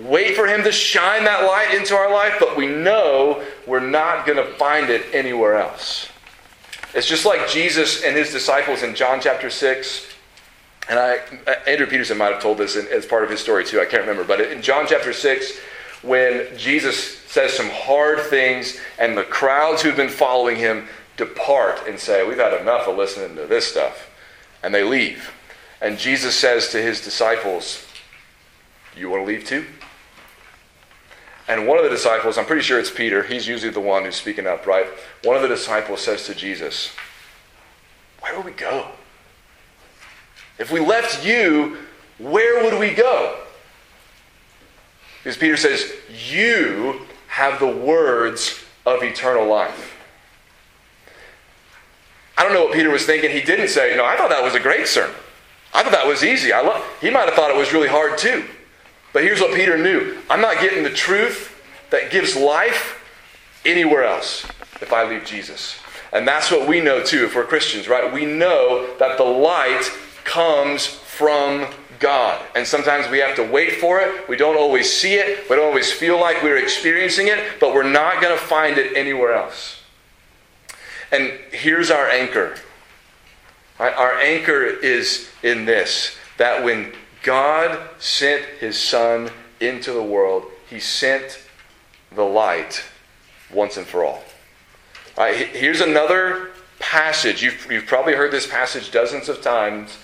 Wait 0.00 0.36
for 0.36 0.46
Him 0.46 0.62
to 0.62 0.70
shine 0.70 1.24
that 1.24 1.44
light 1.44 1.74
into 1.74 1.94
our 1.94 2.12
life, 2.12 2.36
but 2.38 2.56
we 2.56 2.66
know 2.66 3.42
we're 3.66 3.80
not 3.80 4.26
going 4.26 4.38
to 4.38 4.54
find 4.54 4.90
it 4.90 5.04
anywhere 5.12 5.58
else. 5.58 6.08
It's 6.94 7.06
just 7.06 7.26
like 7.26 7.48
Jesus 7.48 8.02
and 8.02 8.16
His 8.16 8.30
disciples 8.30 8.82
in 8.82 8.94
John 8.94 9.20
chapter 9.20 9.50
6. 9.50 10.06
And 10.88 10.98
I, 10.98 11.18
Andrew 11.66 11.86
Peterson 11.86 12.16
might 12.16 12.32
have 12.32 12.42
told 12.42 12.58
this 12.58 12.74
as 12.74 13.04
part 13.04 13.22
of 13.22 13.30
his 13.30 13.40
story 13.40 13.64
too. 13.64 13.80
I 13.80 13.84
can't 13.84 14.00
remember. 14.00 14.24
But 14.24 14.40
in 14.40 14.62
John 14.62 14.86
chapter 14.88 15.12
6, 15.12 15.58
when 16.02 16.46
Jesus 16.56 17.18
says 17.18 17.52
some 17.52 17.68
hard 17.68 18.20
things 18.20 18.80
and 18.98 19.16
the 19.16 19.24
crowds 19.24 19.82
who've 19.82 19.96
been 19.96 20.08
following 20.08 20.56
him 20.56 20.88
depart 21.18 21.86
and 21.86 21.98
say, 21.98 22.26
We've 22.26 22.38
had 22.38 22.58
enough 22.58 22.88
of 22.88 22.96
listening 22.96 23.36
to 23.36 23.46
this 23.46 23.66
stuff. 23.66 24.10
And 24.62 24.74
they 24.74 24.82
leave. 24.82 25.30
And 25.80 25.98
Jesus 25.98 26.34
says 26.34 26.68
to 26.70 26.80
his 26.80 27.02
disciples, 27.02 27.84
You 28.96 29.10
want 29.10 29.22
to 29.22 29.26
leave 29.26 29.44
too? 29.44 29.66
And 31.48 31.66
one 31.66 31.78
of 31.78 31.84
the 31.84 31.90
disciples, 31.90 32.36
I'm 32.36 32.44
pretty 32.44 32.62
sure 32.62 32.78
it's 32.78 32.90
Peter, 32.90 33.22
he's 33.22 33.48
usually 33.48 33.72
the 33.72 33.80
one 33.80 34.04
who's 34.04 34.16
speaking 34.16 34.46
up, 34.46 34.66
right? 34.66 34.86
One 35.24 35.34
of 35.34 35.42
the 35.42 35.48
disciples 35.48 36.02
says 36.02 36.26
to 36.26 36.34
Jesus, 36.34 36.90
Where 38.20 38.36
would 38.36 38.44
we 38.44 38.52
go? 38.52 38.88
If 40.58 40.70
we 40.70 40.80
left 40.80 41.24
you, 41.24 41.78
where 42.18 42.62
would 42.64 42.78
we 42.78 42.92
go? 42.92 43.40
Because 45.22 45.38
Peter 45.38 45.56
says, 45.56 45.90
You 46.30 47.00
have 47.28 47.58
the 47.58 47.66
words 47.66 48.62
of 48.84 49.02
eternal 49.02 49.46
life. 49.46 49.94
I 52.36 52.44
don't 52.44 52.52
know 52.52 52.64
what 52.64 52.74
Peter 52.74 52.90
was 52.90 53.06
thinking. 53.06 53.30
He 53.30 53.40
didn't 53.40 53.68
say, 53.68 53.96
No, 53.96 54.04
I 54.04 54.16
thought 54.16 54.28
that 54.28 54.44
was 54.44 54.54
a 54.54 54.60
great 54.60 54.86
sermon. 54.86 55.16
I 55.72 55.82
thought 55.82 55.92
that 55.92 56.06
was 56.06 56.22
easy. 56.22 56.52
I 56.52 56.84
he 57.00 57.10
might 57.10 57.24
have 57.26 57.34
thought 57.34 57.50
it 57.50 57.56
was 57.56 57.72
really 57.72 57.88
hard 57.88 58.18
too. 58.18 58.44
But 59.12 59.22
here's 59.22 59.40
what 59.40 59.54
Peter 59.54 59.76
knew 59.76 60.18
I'm 60.28 60.40
not 60.40 60.60
getting 60.60 60.82
the 60.82 60.90
truth 60.90 61.60
that 61.90 62.10
gives 62.10 62.36
life 62.36 63.02
anywhere 63.64 64.04
else 64.04 64.46
if 64.80 64.92
I 64.92 65.08
leave 65.08 65.24
Jesus. 65.24 65.78
And 66.12 66.26
that's 66.26 66.50
what 66.50 66.66
we 66.66 66.80
know 66.80 67.02
too 67.02 67.24
if 67.24 67.34
we're 67.34 67.44
Christians, 67.44 67.88
right? 67.88 68.12
We 68.12 68.24
know 68.24 68.96
that 68.98 69.18
the 69.18 69.24
light 69.24 69.90
comes 70.24 70.86
from 70.86 71.66
God. 71.98 72.44
And 72.54 72.66
sometimes 72.66 73.10
we 73.10 73.18
have 73.18 73.36
to 73.36 73.42
wait 73.42 73.72
for 73.72 74.00
it. 74.00 74.28
We 74.28 74.36
don't 74.36 74.56
always 74.56 74.90
see 74.90 75.14
it. 75.14 75.48
We 75.50 75.56
don't 75.56 75.66
always 75.66 75.92
feel 75.92 76.18
like 76.20 76.42
we're 76.42 76.58
experiencing 76.58 77.28
it, 77.28 77.60
but 77.60 77.74
we're 77.74 77.82
not 77.82 78.22
going 78.22 78.36
to 78.36 78.42
find 78.42 78.78
it 78.78 78.96
anywhere 78.96 79.32
else. 79.34 79.82
And 81.10 81.32
here's 81.50 81.90
our 81.90 82.08
anchor. 82.08 82.56
Right? 83.78 83.94
Our 83.94 84.14
anchor 84.14 84.64
is 84.64 85.28
in 85.42 85.64
this 85.64 86.16
that 86.36 86.62
when 86.64 86.92
God 87.28 87.78
sent 87.98 88.42
his 88.58 88.78
Son 88.78 89.28
into 89.60 89.92
the 89.92 90.02
world. 90.02 90.44
He 90.70 90.80
sent 90.80 91.38
the 92.16 92.22
light 92.22 92.82
once 93.52 93.76
and 93.76 93.86
for 93.86 94.02
all. 94.02 94.22
all 95.18 95.24
right, 95.24 95.36
here's 95.36 95.82
another 95.82 96.52
passage. 96.78 97.42
You've, 97.42 97.70
you've 97.70 97.84
probably 97.84 98.14
heard 98.14 98.30
this 98.30 98.46
passage 98.46 98.90
dozens 98.90 99.28
of 99.28 99.42
times, 99.42 99.98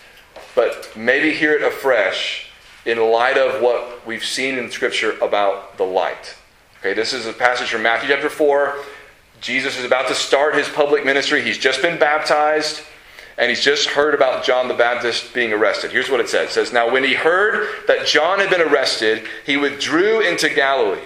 but 0.54 0.92
maybe 0.94 1.32
hear 1.32 1.54
it 1.54 1.62
afresh 1.62 2.48
in 2.84 2.98
light 2.98 3.38
of 3.38 3.62
what 3.62 4.06
we've 4.06 4.22
seen 4.22 4.58
in 4.58 4.70
Scripture 4.70 5.16
about 5.22 5.78
the 5.78 5.84
light. 5.84 6.36
Okay, 6.80 6.92
this 6.92 7.14
is 7.14 7.24
a 7.24 7.32
passage 7.32 7.70
from 7.70 7.80
Matthew 7.80 8.10
chapter 8.10 8.28
4. 8.28 8.76
Jesus 9.40 9.78
is 9.78 9.86
about 9.86 10.08
to 10.08 10.14
start 10.14 10.56
his 10.56 10.68
public 10.68 11.06
ministry. 11.06 11.40
He's 11.40 11.56
just 11.56 11.80
been 11.80 11.98
baptized 11.98 12.82
and 13.36 13.48
he's 13.48 13.62
just 13.62 13.88
heard 13.88 14.14
about 14.14 14.44
John 14.44 14.68
the 14.68 14.74
Baptist 14.74 15.34
being 15.34 15.52
arrested. 15.52 15.90
Here's 15.90 16.10
what 16.10 16.20
it 16.20 16.28
says. 16.28 16.50
It 16.50 16.52
says, 16.52 16.72
Now 16.72 16.90
when 16.90 17.04
he 17.04 17.14
heard 17.14 17.68
that 17.88 18.06
John 18.06 18.38
had 18.38 18.50
been 18.50 18.60
arrested, 18.60 19.26
he 19.44 19.56
withdrew 19.56 20.20
into 20.20 20.48
Galilee. 20.48 21.00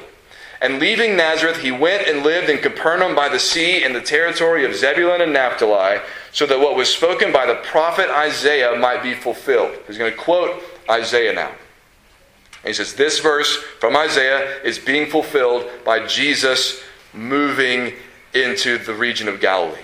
And 0.61 0.81
leaving 0.81 1.17
Nazareth, 1.17 1.59
he 1.59 1.71
went 1.71 2.09
and 2.09 2.25
lived 2.25 2.51
in 2.51 2.59
Capernaum 2.59 3.15
by 3.15 3.29
the 3.29 3.39
sea 3.39 3.85
in 3.85 3.93
the 3.93 4.01
territory 4.01 4.65
of 4.65 4.75
Zebulun 4.75 5.21
and 5.21 5.33
Naphtali, 5.33 6.01
so 6.33 6.47
that 6.47 6.59
what 6.59 6.77
was 6.77 6.93
spoken 6.93 7.33
by 7.33 7.47
the 7.47 7.55
prophet 7.55 8.11
Isaiah 8.11 8.77
might 8.77 9.03
be 9.03 9.15
fulfilled. 9.15 9.79
He's 9.87 9.99
going 9.99 10.11
to 10.11 10.19
quote 10.19 10.61
Isaiah 10.91 11.33
now. 11.33 11.49
And 11.49 12.67
he 12.67 12.73
says, 12.73 12.95
This 12.95 13.21
verse 13.21 13.57
from 13.79 13.97
Isaiah 13.97 14.61
is 14.63 14.79
being 14.79 15.09
fulfilled 15.09 15.65
by 15.85 16.07
Jesus 16.07 16.83
moving 17.15 17.95
into 18.35 18.79
the 18.79 18.95
region 18.95 19.29
of 19.29 19.41
Galilee. 19.41 19.79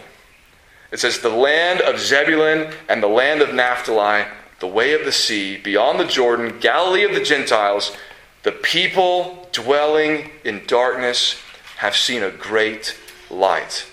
It 0.92 1.00
says, 1.00 1.18
The 1.18 1.28
land 1.28 1.80
of 1.80 1.98
Zebulun 1.98 2.72
and 2.88 3.02
the 3.02 3.08
land 3.08 3.42
of 3.42 3.54
Naphtali, 3.54 4.24
the 4.60 4.66
way 4.66 4.94
of 4.94 5.04
the 5.04 5.12
sea, 5.12 5.56
beyond 5.56 5.98
the 5.98 6.06
Jordan, 6.06 6.58
Galilee 6.60 7.04
of 7.04 7.14
the 7.14 7.22
Gentiles, 7.24 7.96
the 8.42 8.52
people 8.52 9.48
dwelling 9.52 10.30
in 10.44 10.64
darkness 10.66 11.40
have 11.78 11.96
seen 11.96 12.22
a 12.22 12.30
great 12.30 12.96
light. 13.30 13.86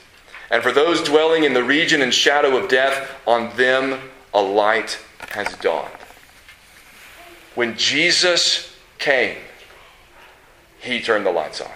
And 0.50 0.62
for 0.62 0.72
those 0.72 1.02
dwelling 1.02 1.46
in 1.46 1.54
the 1.54 1.64
region 1.64 2.02
and 2.02 2.14
shadow 2.14 2.58
of 2.58 2.70
death, 2.70 3.10
on 3.26 3.56
them 3.56 4.00
a 4.34 4.42
light 4.42 5.00
has 5.30 5.56
dawned. 5.58 5.92
When 7.56 7.78
Jesus 7.78 8.76
came, 8.98 9.38
he 10.80 11.02
turned 11.02 11.26
the 11.26 11.32
lights 11.32 11.62
on. 11.62 11.72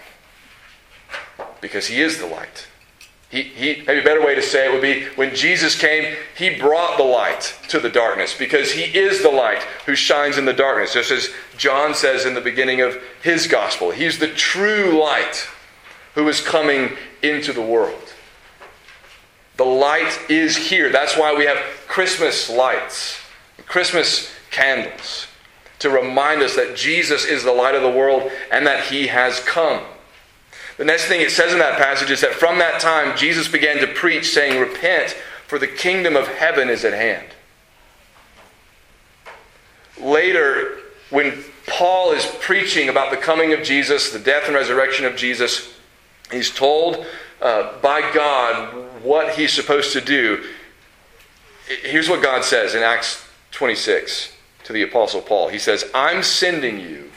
Because 1.60 1.86
he 1.86 2.00
is 2.00 2.18
the 2.18 2.26
light. 2.26 2.66
He, 3.30 3.42
he, 3.42 3.82
maybe 3.86 4.00
a 4.00 4.04
better 4.04 4.24
way 4.24 4.36
to 4.36 4.42
say 4.42 4.68
it 4.68 4.72
would 4.72 4.82
be 4.82 5.04
when 5.16 5.34
Jesus 5.34 5.76
came, 5.76 6.16
he 6.36 6.58
brought 6.58 6.96
the 6.96 7.04
light 7.04 7.56
to 7.68 7.80
the 7.80 7.88
darkness 7.88 8.36
because 8.38 8.70
he 8.70 8.82
is 8.82 9.22
the 9.22 9.30
light 9.30 9.62
who 9.84 9.96
shines 9.96 10.38
in 10.38 10.44
the 10.44 10.52
darkness. 10.52 10.92
Just 10.92 11.10
as 11.10 11.30
John 11.56 11.94
says 11.94 12.24
in 12.24 12.34
the 12.34 12.40
beginning 12.40 12.82
of 12.82 12.96
his 13.22 13.48
gospel, 13.48 13.90
he's 13.90 14.18
the 14.18 14.28
true 14.28 15.00
light 15.02 15.48
who 16.14 16.28
is 16.28 16.40
coming 16.40 16.96
into 17.22 17.52
the 17.52 17.62
world. 17.62 18.14
The 19.56 19.64
light 19.64 20.18
is 20.28 20.56
here. 20.56 20.90
That's 20.92 21.16
why 21.16 21.34
we 21.34 21.46
have 21.46 21.58
Christmas 21.88 22.48
lights, 22.48 23.18
Christmas 23.66 24.30
candles, 24.50 25.26
to 25.80 25.90
remind 25.90 26.42
us 26.42 26.54
that 26.56 26.76
Jesus 26.76 27.24
is 27.24 27.42
the 27.42 27.52
light 27.52 27.74
of 27.74 27.82
the 27.82 27.90
world 27.90 28.30
and 28.52 28.66
that 28.66 28.84
he 28.84 29.08
has 29.08 29.40
come. 29.40 29.82
The 30.76 30.84
next 30.84 31.06
thing 31.06 31.20
it 31.20 31.30
says 31.30 31.52
in 31.52 31.58
that 31.58 31.78
passage 31.78 32.10
is 32.10 32.20
that 32.20 32.34
from 32.34 32.58
that 32.58 32.80
time 32.80 33.16
Jesus 33.16 33.48
began 33.48 33.78
to 33.78 33.86
preach, 33.86 34.26
saying, 34.26 34.60
Repent, 34.60 35.16
for 35.46 35.58
the 35.58 35.66
kingdom 35.66 36.16
of 36.16 36.28
heaven 36.28 36.68
is 36.68 36.84
at 36.84 36.92
hand. 36.92 37.26
Later, 39.98 40.78
when 41.10 41.44
Paul 41.66 42.12
is 42.12 42.26
preaching 42.40 42.88
about 42.88 43.10
the 43.10 43.16
coming 43.16 43.52
of 43.52 43.62
Jesus, 43.62 44.12
the 44.12 44.18
death 44.18 44.44
and 44.46 44.54
resurrection 44.54 45.06
of 45.06 45.16
Jesus, 45.16 45.72
he's 46.30 46.50
told 46.50 47.06
uh, 47.40 47.78
by 47.80 48.12
God 48.12 49.02
what 49.02 49.34
he's 49.34 49.52
supposed 49.52 49.92
to 49.92 50.00
do. 50.00 50.44
Here's 51.82 52.08
what 52.08 52.22
God 52.22 52.44
says 52.44 52.74
in 52.74 52.82
Acts 52.82 53.26
26 53.52 54.32
to 54.64 54.72
the 54.72 54.82
Apostle 54.82 55.22
Paul 55.22 55.48
He 55.48 55.58
says, 55.58 55.84
I'm 55.94 56.22
sending 56.22 56.80
you 56.80 57.10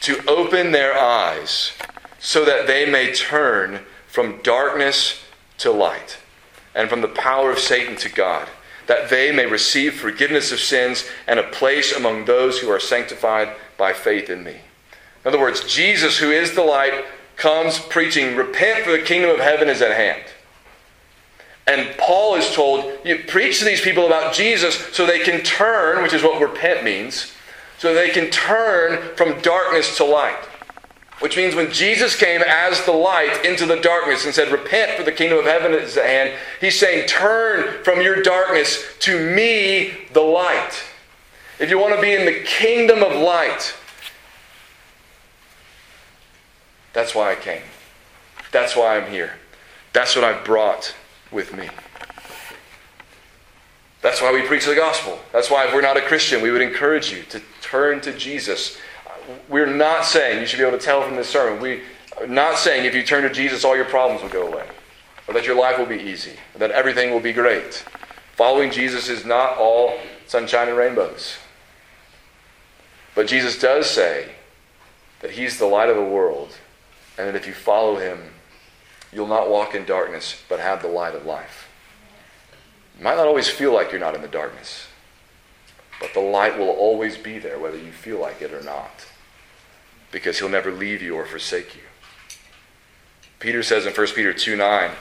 to 0.00 0.24
open 0.26 0.72
their 0.72 0.98
eyes 0.98 1.72
so 2.22 2.44
that 2.44 2.68
they 2.68 2.88
may 2.88 3.12
turn 3.12 3.80
from 4.06 4.40
darkness 4.42 5.24
to 5.58 5.72
light 5.72 6.18
and 6.74 6.88
from 6.88 7.00
the 7.00 7.08
power 7.08 7.50
of 7.50 7.58
Satan 7.58 7.96
to 7.96 8.08
God, 8.08 8.48
that 8.86 9.10
they 9.10 9.32
may 9.32 9.44
receive 9.44 9.94
forgiveness 9.94 10.52
of 10.52 10.60
sins 10.60 11.04
and 11.26 11.40
a 11.40 11.50
place 11.50 11.92
among 11.92 12.24
those 12.24 12.60
who 12.60 12.70
are 12.70 12.80
sanctified 12.80 13.54
by 13.76 13.92
faith 13.92 14.30
in 14.30 14.44
me. 14.44 14.52
In 15.24 15.28
other 15.28 15.40
words, 15.40 15.64
Jesus, 15.64 16.18
who 16.18 16.30
is 16.30 16.54
the 16.54 16.62
light, 16.62 17.04
comes 17.36 17.80
preaching, 17.80 18.36
Repent, 18.36 18.84
for 18.84 18.92
the 18.92 19.02
kingdom 19.02 19.30
of 19.30 19.40
heaven 19.40 19.68
is 19.68 19.82
at 19.82 19.96
hand. 19.96 20.22
And 21.66 21.96
Paul 21.98 22.36
is 22.36 22.54
told, 22.54 23.04
You 23.04 23.24
preach 23.26 23.58
to 23.58 23.64
these 23.64 23.80
people 23.80 24.06
about 24.06 24.32
Jesus 24.32 24.76
so 24.92 25.06
they 25.06 25.20
can 25.20 25.42
turn, 25.42 26.02
which 26.04 26.12
is 26.12 26.22
what 26.22 26.40
repent 26.40 26.84
means, 26.84 27.32
so 27.78 27.92
they 27.92 28.10
can 28.10 28.30
turn 28.30 29.16
from 29.16 29.40
darkness 29.40 29.96
to 29.96 30.04
light. 30.04 30.38
Which 31.22 31.36
means 31.36 31.54
when 31.54 31.70
Jesus 31.70 32.16
came 32.16 32.42
as 32.42 32.84
the 32.84 32.90
light 32.90 33.44
into 33.44 33.64
the 33.64 33.76
darkness 33.76 34.24
and 34.24 34.34
said, 34.34 34.50
Repent, 34.50 34.98
for 34.98 35.04
the 35.04 35.12
kingdom 35.12 35.38
of 35.38 35.44
heaven 35.44 35.72
is 35.72 35.96
at 35.96 36.04
hand, 36.04 36.32
he's 36.60 36.76
saying, 36.76 37.06
Turn 37.06 37.84
from 37.84 38.00
your 38.00 38.22
darkness 38.22 38.84
to 39.00 39.32
me, 39.32 39.92
the 40.12 40.20
light. 40.20 40.82
If 41.60 41.70
you 41.70 41.78
want 41.78 41.94
to 41.94 42.00
be 42.00 42.12
in 42.12 42.24
the 42.26 42.40
kingdom 42.40 43.04
of 43.04 43.14
light, 43.14 43.72
that's 46.92 47.14
why 47.14 47.30
I 47.30 47.36
came. 47.36 47.62
That's 48.50 48.74
why 48.74 48.96
I'm 48.96 49.08
here. 49.08 49.34
That's 49.92 50.16
what 50.16 50.24
I've 50.24 50.44
brought 50.44 50.92
with 51.30 51.56
me. 51.56 51.68
That's 54.00 54.20
why 54.20 54.32
we 54.32 54.42
preach 54.42 54.66
the 54.66 54.74
gospel. 54.74 55.20
That's 55.32 55.52
why, 55.52 55.68
if 55.68 55.72
we're 55.72 55.82
not 55.82 55.96
a 55.96 56.02
Christian, 56.02 56.42
we 56.42 56.50
would 56.50 56.62
encourage 56.62 57.12
you 57.12 57.22
to 57.28 57.40
turn 57.60 58.00
to 58.00 58.12
Jesus 58.12 58.76
we're 59.48 59.66
not 59.66 60.04
saying, 60.04 60.40
you 60.40 60.46
should 60.46 60.58
be 60.58 60.64
able 60.64 60.78
to 60.78 60.84
tell 60.84 61.02
from 61.02 61.16
this 61.16 61.28
sermon, 61.28 61.60
we 61.60 61.82
are 62.20 62.26
not 62.26 62.58
saying 62.58 62.84
if 62.84 62.94
you 62.94 63.02
turn 63.02 63.22
to 63.22 63.30
Jesus, 63.30 63.64
all 63.64 63.76
your 63.76 63.84
problems 63.84 64.22
will 64.22 64.30
go 64.30 64.46
away, 64.46 64.66
or 65.26 65.34
that 65.34 65.46
your 65.46 65.58
life 65.58 65.78
will 65.78 65.86
be 65.86 66.00
easy, 66.00 66.32
or 66.54 66.58
that 66.58 66.70
everything 66.70 67.10
will 67.10 67.20
be 67.20 67.32
great. 67.32 67.84
Following 68.36 68.70
Jesus 68.70 69.08
is 69.08 69.24
not 69.24 69.58
all 69.58 69.98
sunshine 70.26 70.68
and 70.68 70.76
rainbows. 70.76 71.36
But 73.14 73.26
Jesus 73.26 73.58
does 73.58 73.88
say 73.88 74.30
that 75.20 75.32
He's 75.32 75.58
the 75.58 75.66
light 75.66 75.90
of 75.90 75.96
the 75.96 76.02
world, 76.02 76.56
and 77.18 77.28
that 77.28 77.36
if 77.36 77.46
you 77.46 77.52
follow 77.52 77.96
Him, 77.96 78.18
you'll 79.12 79.26
not 79.26 79.50
walk 79.50 79.74
in 79.74 79.84
darkness, 79.84 80.42
but 80.48 80.60
have 80.60 80.82
the 80.82 80.88
light 80.88 81.14
of 81.14 81.26
life. 81.26 81.68
You 82.98 83.04
might 83.04 83.16
not 83.16 83.26
always 83.26 83.48
feel 83.48 83.72
like 83.74 83.90
you're 83.90 84.00
not 84.00 84.14
in 84.14 84.22
the 84.22 84.28
darkness, 84.28 84.86
but 86.00 86.14
the 86.14 86.20
light 86.20 86.58
will 86.58 86.70
always 86.70 87.16
be 87.18 87.38
there, 87.38 87.58
whether 87.58 87.78
you 87.78 87.92
feel 87.92 88.18
like 88.18 88.40
it 88.40 88.52
or 88.52 88.62
not 88.62 89.06
because 90.12 90.38
he'll 90.38 90.48
never 90.48 90.70
leave 90.70 91.02
you 91.02 91.16
or 91.16 91.26
forsake 91.26 91.74
you. 91.74 91.82
Peter 93.40 93.64
says 93.64 93.86
in 93.86 93.92
1 93.92 94.06
Peter 94.08 94.32
2 94.32 94.54
9 94.54 94.92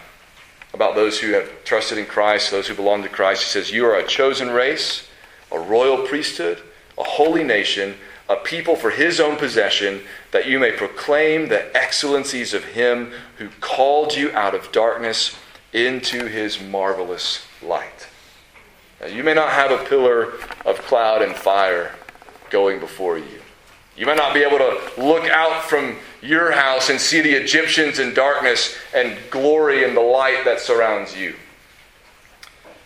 about 0.74 0.96
those 0.96 1.20
who 1.20 1.34
have 1.34 1.64
trusted 1.64 1.98
in 1.98 2.06
Christ, 2.06 2.50
those 2.50 2.68
who 2.68 2.74
belong 2.74 3.04
to 3.04 3.10
Christ, 3.10 3.44
he 3.44 3.50
says, 3.50 3.72
You 3.72 3.86
are 3.86 3.98
a 3.98 4.08
chosen 4.08 4.50
race, 4.50 5.08
a 5.52 5.60
royal 5.60 6.08
priesthood, 6.08 6.62
a 6.98 7.04
holy 7.04 7.44
nation, 7.44 7.96
a 8.30 8.38
people 8.38 8.76
for 8.76 8.90
his 8.90 9.20
own 9.20 9.36
possession, 9.36 10.02
that 10.32 10.48
you 10.48 10.58
may 10.60 10.72
proclaim 10.72 11.50
the 11.50 11.76
excellencies 11.76 12.54
of 12.54 12.64
him 12.64 13.12
who 13.38 13.50
called 13.60 14.16
you 14.16 14.32
out 14.32 14.56
of 14.56 14.72
darkness 14.72 15.36
into 15.74 16.26
his 16.26 16.62
marvelous 16.62 17.46
light. 17.62 18.08
Now, 19.02 19.08
you 19.08 19.24
may 19.24 19.34
not 19.34 19.50
have 19.50 19.72
a 19.72 19.84
pillar 19.86 20.34
of 20.66 20.78
cloud 20.84 21.22
and 21.22 21.36
fire 21.36 21.96
going 22.50 22.80
before 22.80 23.18
you. 23.18 23.41
You 23.98 24.06
might 24.06 24.18
not 24.18 24.34
be 24.34 24.42
able 24.42 24.58
to 24.58 24.80
look 24.98 25.26
out 25.30 25.66
from 25.66 25.98
your 26.22 26.52
house 26.52 26.90
and 26.90 27.00
see 27.00 27.22
the 27.22 27.34
Egyptians 27.34 28.00
in 28.00 28.14
darkness 28.14 28.76
and 28.96 29.18
glory 29.30 29.84
in 29.84 29.96
the 29.96 30.02
light 30.02 30.46
that 30.46 30.60
surrounds 30.60 31.16
you. 31.16 31.36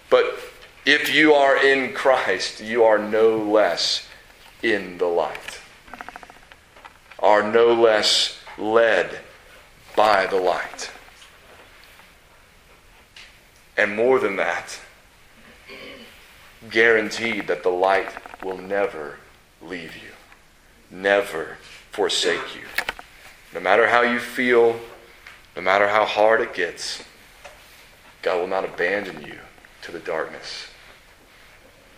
But 0.09 0.39
if 0.85 1.13
you 1.13 1.33
are 1.33 1.63
in 1.63 1.93
Christ, 1.93 2.61
you 2.61 2.83
are 2.83 2.97
no 2.97 3.37
less 3.37 4.07
in 4.63 4.97
the 4.97 5.05
light, 5.05 5.59
are 7.19 7.51
no 7.51 7.73
less 7.73 8.39
led 8.57 9.19
by 9.95 10.25
the 10.25 10.37
light. 10.37 10.91
And 13.77 13.95
more 13.95 14.19
than 14.19 14.37
that, 14.37 14.79
guaranteed 16.69 17.47
that 17.47 17.61
the 17.61 17.69
light 17.69 18.09
will 18.43 18.57
never 18.57 19.17
leave 19.61 19.95
you 19.95 20.14
never 21.01 21.57
forsake 21.91 22.55
you. 22.55 22.61
No 23.53 23.59
matter 23.59 23.87
how 23.87 24.01
you 24.01 24.19
feel, 24.19 24.79
no 25.55 25.61
matter 25.61 25.87
how 25.87 26.05
hard 26.05 26.41
it 26.41 26.53
gets, 26.53 27.03
God 28.21 28.39
will 28.39 28.47
not 28.47 28.65
abandon 28.65 29.21
you 29.21 29.37
to 29.83 29.91
the 29.91 29.99
darkness, 29.99 30.67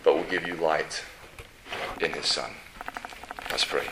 but 0.04 0.14
will 0.14 0.24
give 0.24 0.46
you 0.46 0.54
light 0.54 1.02
in 2.00 2.12
His 2.12 2.26
Son. 2.26 2.50
Let's 3.50 3.64
pray. 3.64 3.86